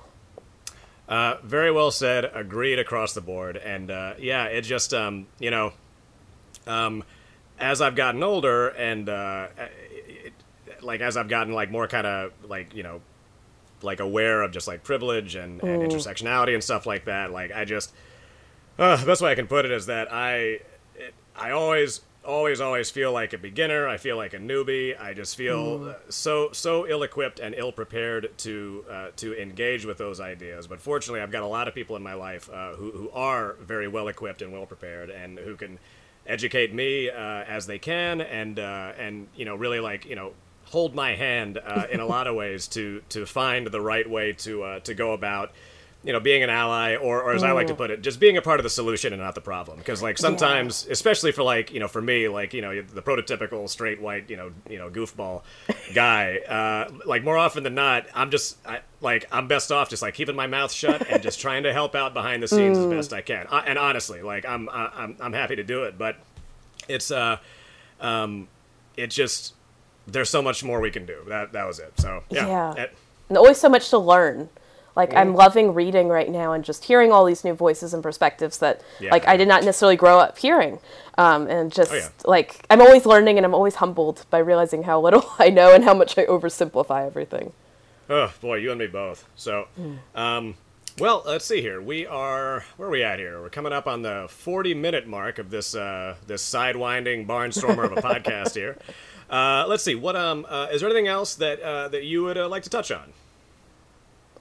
[1.09, 2.31] Uh, very well said.
[2.35, 3.57] Agreed across the board.
[3.57, 5.73] And uh, yeah, it just um, you know,
[6.69, 7.03] um,
[7.59, 10.33] as I've gotten older and uh, it,
[10.83, 13.01] like as I've gotten like more kind of like you know,
[13.83, 17.31] like aware of just like privilege and, and intersectionality and stuff like that.
[17.31, 17.93] Like I just
[18.79, 20.61] uh, the best way I can put it is that I
[20.97, 23.89] it, I always always always feel like a beginner.
[23.89, 25.01] I feel like a newbie.
[25.01, 29.85] I just feel uh, so so ill equipped and ill prepared to uh, to engage
[29.85, 30.67] with those ideas.
[30.67, 33.55] But fortunately, I've got a lot of people in my life uh, who who are
[33.61, 35.79] very well equipped and well prepared and who can
[36.27, 40.33] educate me uh, as they can and uh, and you know really like you know
[40.71, 44.33] hold my hand uh, in a lot of ways to to find the right way
[44.33, 45.53] to uh, to go about
[46.03, 48.39] you know being an ally or, or as I like to put it just being
[48.39, 49.77] a part of the solution and not the problem.
[49.77, 53.69] Because like sometimes especially for like you know for me like you know the prototypical
[53.69, 55.43] straight white you know you know goofball
[55.95, 60.01] guy uh, like more often than not I'm just I, like I'm best off just
[60.01, 62.87] like keeping my mouth shut and just trying to help out behind the scenes as
[62.87, 63.47] best I can.
[63.51, 66.17] Uh, and honestly like I'm I- I'm I'm happy to do it but
[66.89, 67.37] it's uh
[68.01, 68.49] um
[68.97, 69.53] it just
[70.07, 72.83] there's so much more we can do that that was it so yeah, Yeah.
[72.85, 72.95] It-
[73.29, 74.49] and always so much to learn.
[74.97, 78.59] Like I'm loving reading right now and just hearing all these new voices and perspectives
[78.59, 79.13] that Yeah.
[79.13, 80.81] like I did not necessarily grow up hearing.
[81.17, 82.09] Um, and just Oh, yeah.
[82.25, 85.85] like I'm always learning and I'm always humbled by realizing how little I know and
[85.85, 87.53] how much I oversimplify everything.
[88.11, 89.25] Oh boy, you and me both.
[89.37, 89.69] So,
[90.17, 90.57] um,
[90.99, 91.81] well, let's see here.
[91.81, 93.41] We are where are we at here?
[93.41, 98.03] We're coming up on the forty-minute mark of this uh, this sidewinding barnstormer of a
[98.03, 98.77] podcast here.
[99.31, 99.95] Uh, let's see.
[99.95, 102.71] What um uh, is there anything else that uh, that you would uh, like to
[102.71, 103.13] touch on?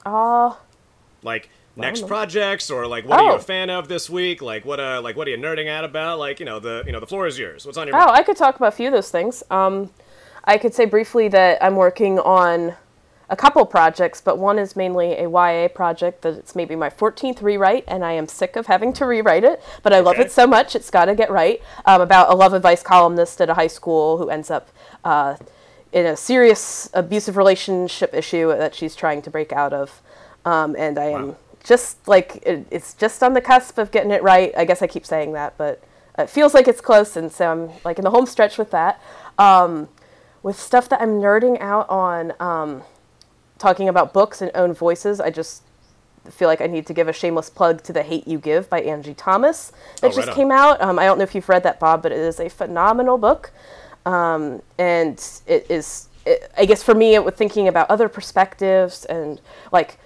[0.04, 0.54] Uh,
[1.22, 3.36] Like next projects, or like what are you Oh.
[3.36, 4.42] a fan of this week?
[4.42, 6.18] Like what uh like what are you nerding out about?
[6.18, 7.64] Like you know the you know the floor is yours.
[7.66, 8.10] What's on your oh, mind?
[8.12, 9.42] I could talk about a few of those things.
[9.50, 9.90] Um,
[10.44, 12.74] I could say briefly that I'm working on
[13.30, 17.40] a couple projects, but one is mainly a YA project that it's maybe my 14th
[17.40, 20.48] rewrite, and I am sick of having to rewrite it, but I love it so
[20.48, 21.62] much, it's got to get right.
[21.86, 24.68] Um, about a love advice columnist at a high school who ends up
[25.04, 25.36] uh,
[25.92, 30.02] in a serious abusive relationship issue that she's trying to break out of.
[30.44, 31.36] Um, and I am Wow.
[31.62, 34.52] just like, it, it's just on the cusp of getting it right.
[34.56, 35.80] I guess I keep saying that, but
[36.18, 39.00] it feels like it's close, and so I'm like in the home stretch with that.
[39.38, 39.88] Um,
[40.42, 42.82] with stuff that I'm nerding out on, um,
[43.60, 45.62] talking about books and own voices, I just
[46.28, 48.80] feel like I need to give a shameless plug to The Hate You Give by
[48.80, 50.80] Angie Thomas that Oh, just came out.
[50.80, 53.52] Um, I don't know if you've read that, Bob, but it is a phenomenal book.
[54.04, 59.04] Um, and it is it, I guess for me, it was thinking about other perspectives
[59.04, 59.40] and
[59.72, 59.98] like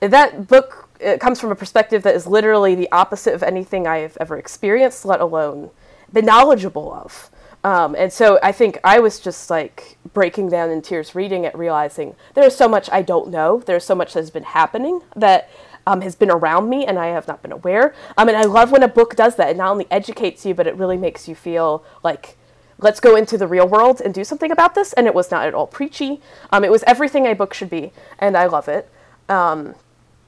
[0.00, 3.98] that book it comes from a perspective that is literally the opposite of anything I
[3.98, 5.70] have ever experienced, let alone
[6.12, 7.30] been knowledgeable of.
[7.64, 11.56] Um, and so I think I was just like breaking down in tears reading it,
[11.56, 13.62] realizing there's so much I don't know.
[13.64, 15.48] There's so much that has been happening that
[15.86, 17.94] um, has been around me and I have not been aware.
[18.16, 19.50] Um, and I love when a book does that.
[19.50, 22.36] It not only educates you, but it really makes you feel like,
[22.78, 24.92] let's go into the real world and do something about this.
[24.94, 26.20] And it was not at all preachy.
[26.50, 27.92] Um, it was everything a book should be.
[28.18, 28.88] And I love it.
[29.28, 29.74] Um,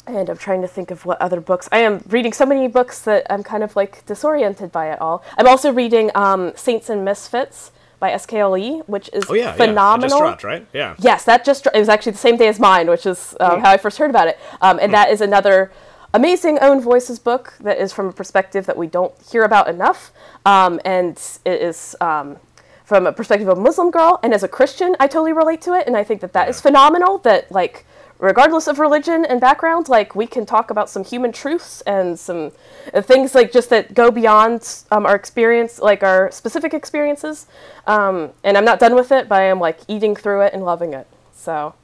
[0.07, 1.69] and I'm trying to think of what other books.
[1.73, 5.25] I am reading so many books that I'm kind of like disoriented by it all.
[5.39, 8.41] I'm also reading um, Saints and Misfits by S.K.
[8.41, 10.19] Ali, which is oh, yeah, phenomenal.
[10.19, 10.33] Yeah.
[10.33, 10.67] Just dropped, right?
[10.73, 10.95] Yeah.
[10.99, 13.61] Yes, that just it was actually the same day as mine, which is um, mm.
[13.63, 14.39] how I first heard about it.
[14.61, 14.95] Um, and mm.
[14.95, 15.73] that is another
[16.13, 20.13] amazing own voices book that is from a perspective that we don't hear about enough,
[20.45, 22.37] um, and it is um,
[22.85, 24.21] from a perspective of a Muslim girl.
[24.23, 26.51] And as a Christian, I totally relate to it, and I think that that yeah.
[26.51, 27.19] is phenomenal.
[27.19, 27.87] That like
[28.25, 32.51] regardless of religion and background, like we can talk about some human truths and some
[32.93, 37.47] uh, things like just that go beyond um, our experience, like our specific experiences.
[37.87, 40.65] Um, and I'm not done with it, but I am like eating through it and
[40.65, 41.07] loving it.
[41.35, 41.75] So.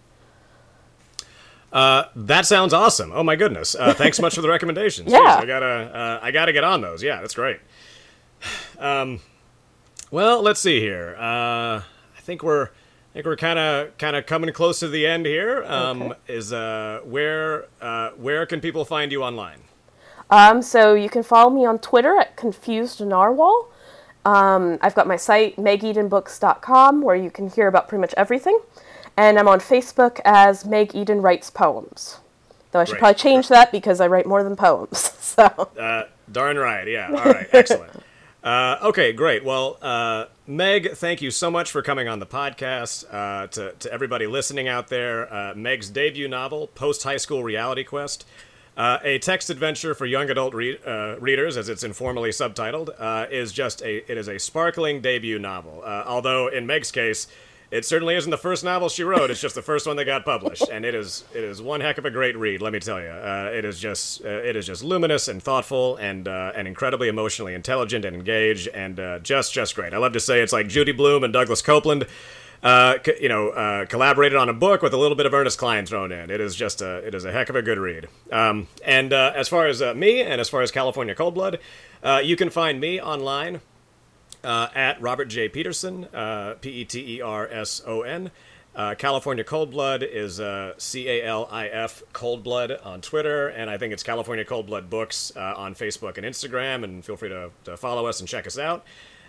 [1.72, 3.12] Uh, that sounds awesome.
[3.14, 3.76] Oh my goodness!
[3.76, 5.09] Uh, thanks so much for the recommendations.
[5.12, 7.01] yeah, Jeez, I gotta, uh, I gotta get on those.
[7.01, 7.61] Yeah, that's great.
[8.80, 9.20] Um,
[10.11, 11.14] well, let's see here.
[11.18, 12.70] Uh, I think we're
[13.11, 15.64] I think we're kind of kind of coming close to the end here.
[15.64, 16.14] Um, okay.
[16.28, 19.62] Is uh, where uh, where can people find you online?
[20.30, 23.68] Um, so you can follow me on Twitter at Confused Narwhal.
[24.24, 28.61] Um, I've got my site megedenbooks.com where you can hear about pretty much everything,
[29.16, 32.18] and I'm on Facebook as Meg Eden Writes Poems.
[32.70, 34.98] Though I should probably change that because I write more than poems.
[35.18, 35.42] so.
[35.44, 36.86] Uh, darn right.
[36.86, 37.08] Yeah.
[37.08, 37.48] All right.
[37.52, 37.92] Excellent.
[38.42, 39.44] Uh, okay, great.
[39.44, 43.05] Well, uh, Meg, thank you so much for coming on the podcast.
[43.09, 47.84] Uh, to, to everybody listening out there, uh, Meg's debut novel, Post High School Reality
[47.84, 48.26] Quest,
[48.76, 52.90] uh, a text adventure for young adult re- uh, readers, as it's informally subtitled,
[53.30, 55.84] is just a it is a sparkling debut novel.
[55.84, 57.28] although in Meg's case,
[57.70, 59.30] it certainly isn't the first novel she wrote.
[59.30, 61.98] It's just the first one that got published, and it is it is one heck
[61.98, 62.60] of a great read.
[62.60, 65.96] Let me tell you, uh, it is just uh, it is just luminous and thoughtful
[65.96, 69.94] and uh, and incredibly emotionally intelligent and engaged and uh, just just great.
[69.94, 72.08] I love to say it's like Judy Blume and Douglas Coupland.
[72.62, 75.86] Uh, you know, uh, collaborated on a book with a little bit of Ernest Cline
[75.86, 76.30] thrown in.
[76.30, 78.06] It is just a, it is a heck of a good read.
[78.30, 81.58] Um, and as far as me, and as far as California Cold Blood,
[82.22, 83.62] you can find me online
[84.45, 85.49] uh, at Robert J.
[85.49, 88.30] Peterson, uh, P E T E R S O N.
[88.74, 93.49] Uh, California Cold Blood is uh, C A L I F Cold Blood on Twitter,
[93.49, 96.84] and I think it's California Cold Blood Books uh, on Facebook and Instagram.
[96.84, 98.84] And feel free to, to follow us and check us out.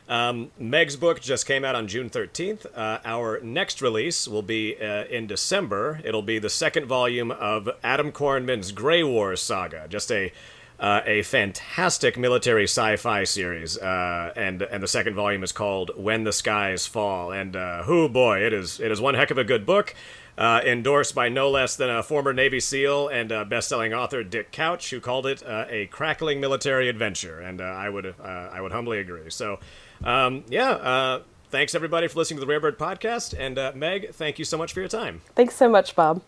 [0.07, 2.65] Um, Meg's book just came out on June 13th.
[2.75, 6.01] Uh, our next release will be uh, in December.
[6.03, 10.33] It'll be the second volume of Adam Kornman's Grey War saga, just a
[10.81, 16.23] uh, a fantastic military sci-fi series, uh, and and the second volume is called When
[16.23, 17.31] the Skies Fall.
[17.31, 19.93] And uh, oh boy, it is it is one heck of a good book.
[20.37, 24.51] Uh, endorsed by no less than a former Navy SEAL and uh, best-selling author Dick
[24.51, 28.99] Couch, who called it uh, a crackling military adventure, and I would I would humbly
[28.99, 29.29] agree.
[29.29, 29.59] So,
[30.03, 31.19] um, yeah,
[31.49, 34.79] thanks everybody for listening to the Rarebird podcast, and Meg, thank you so much for
[34.79, 35.21] your time.
[35.35, 36.21] Thanks so much, Bob.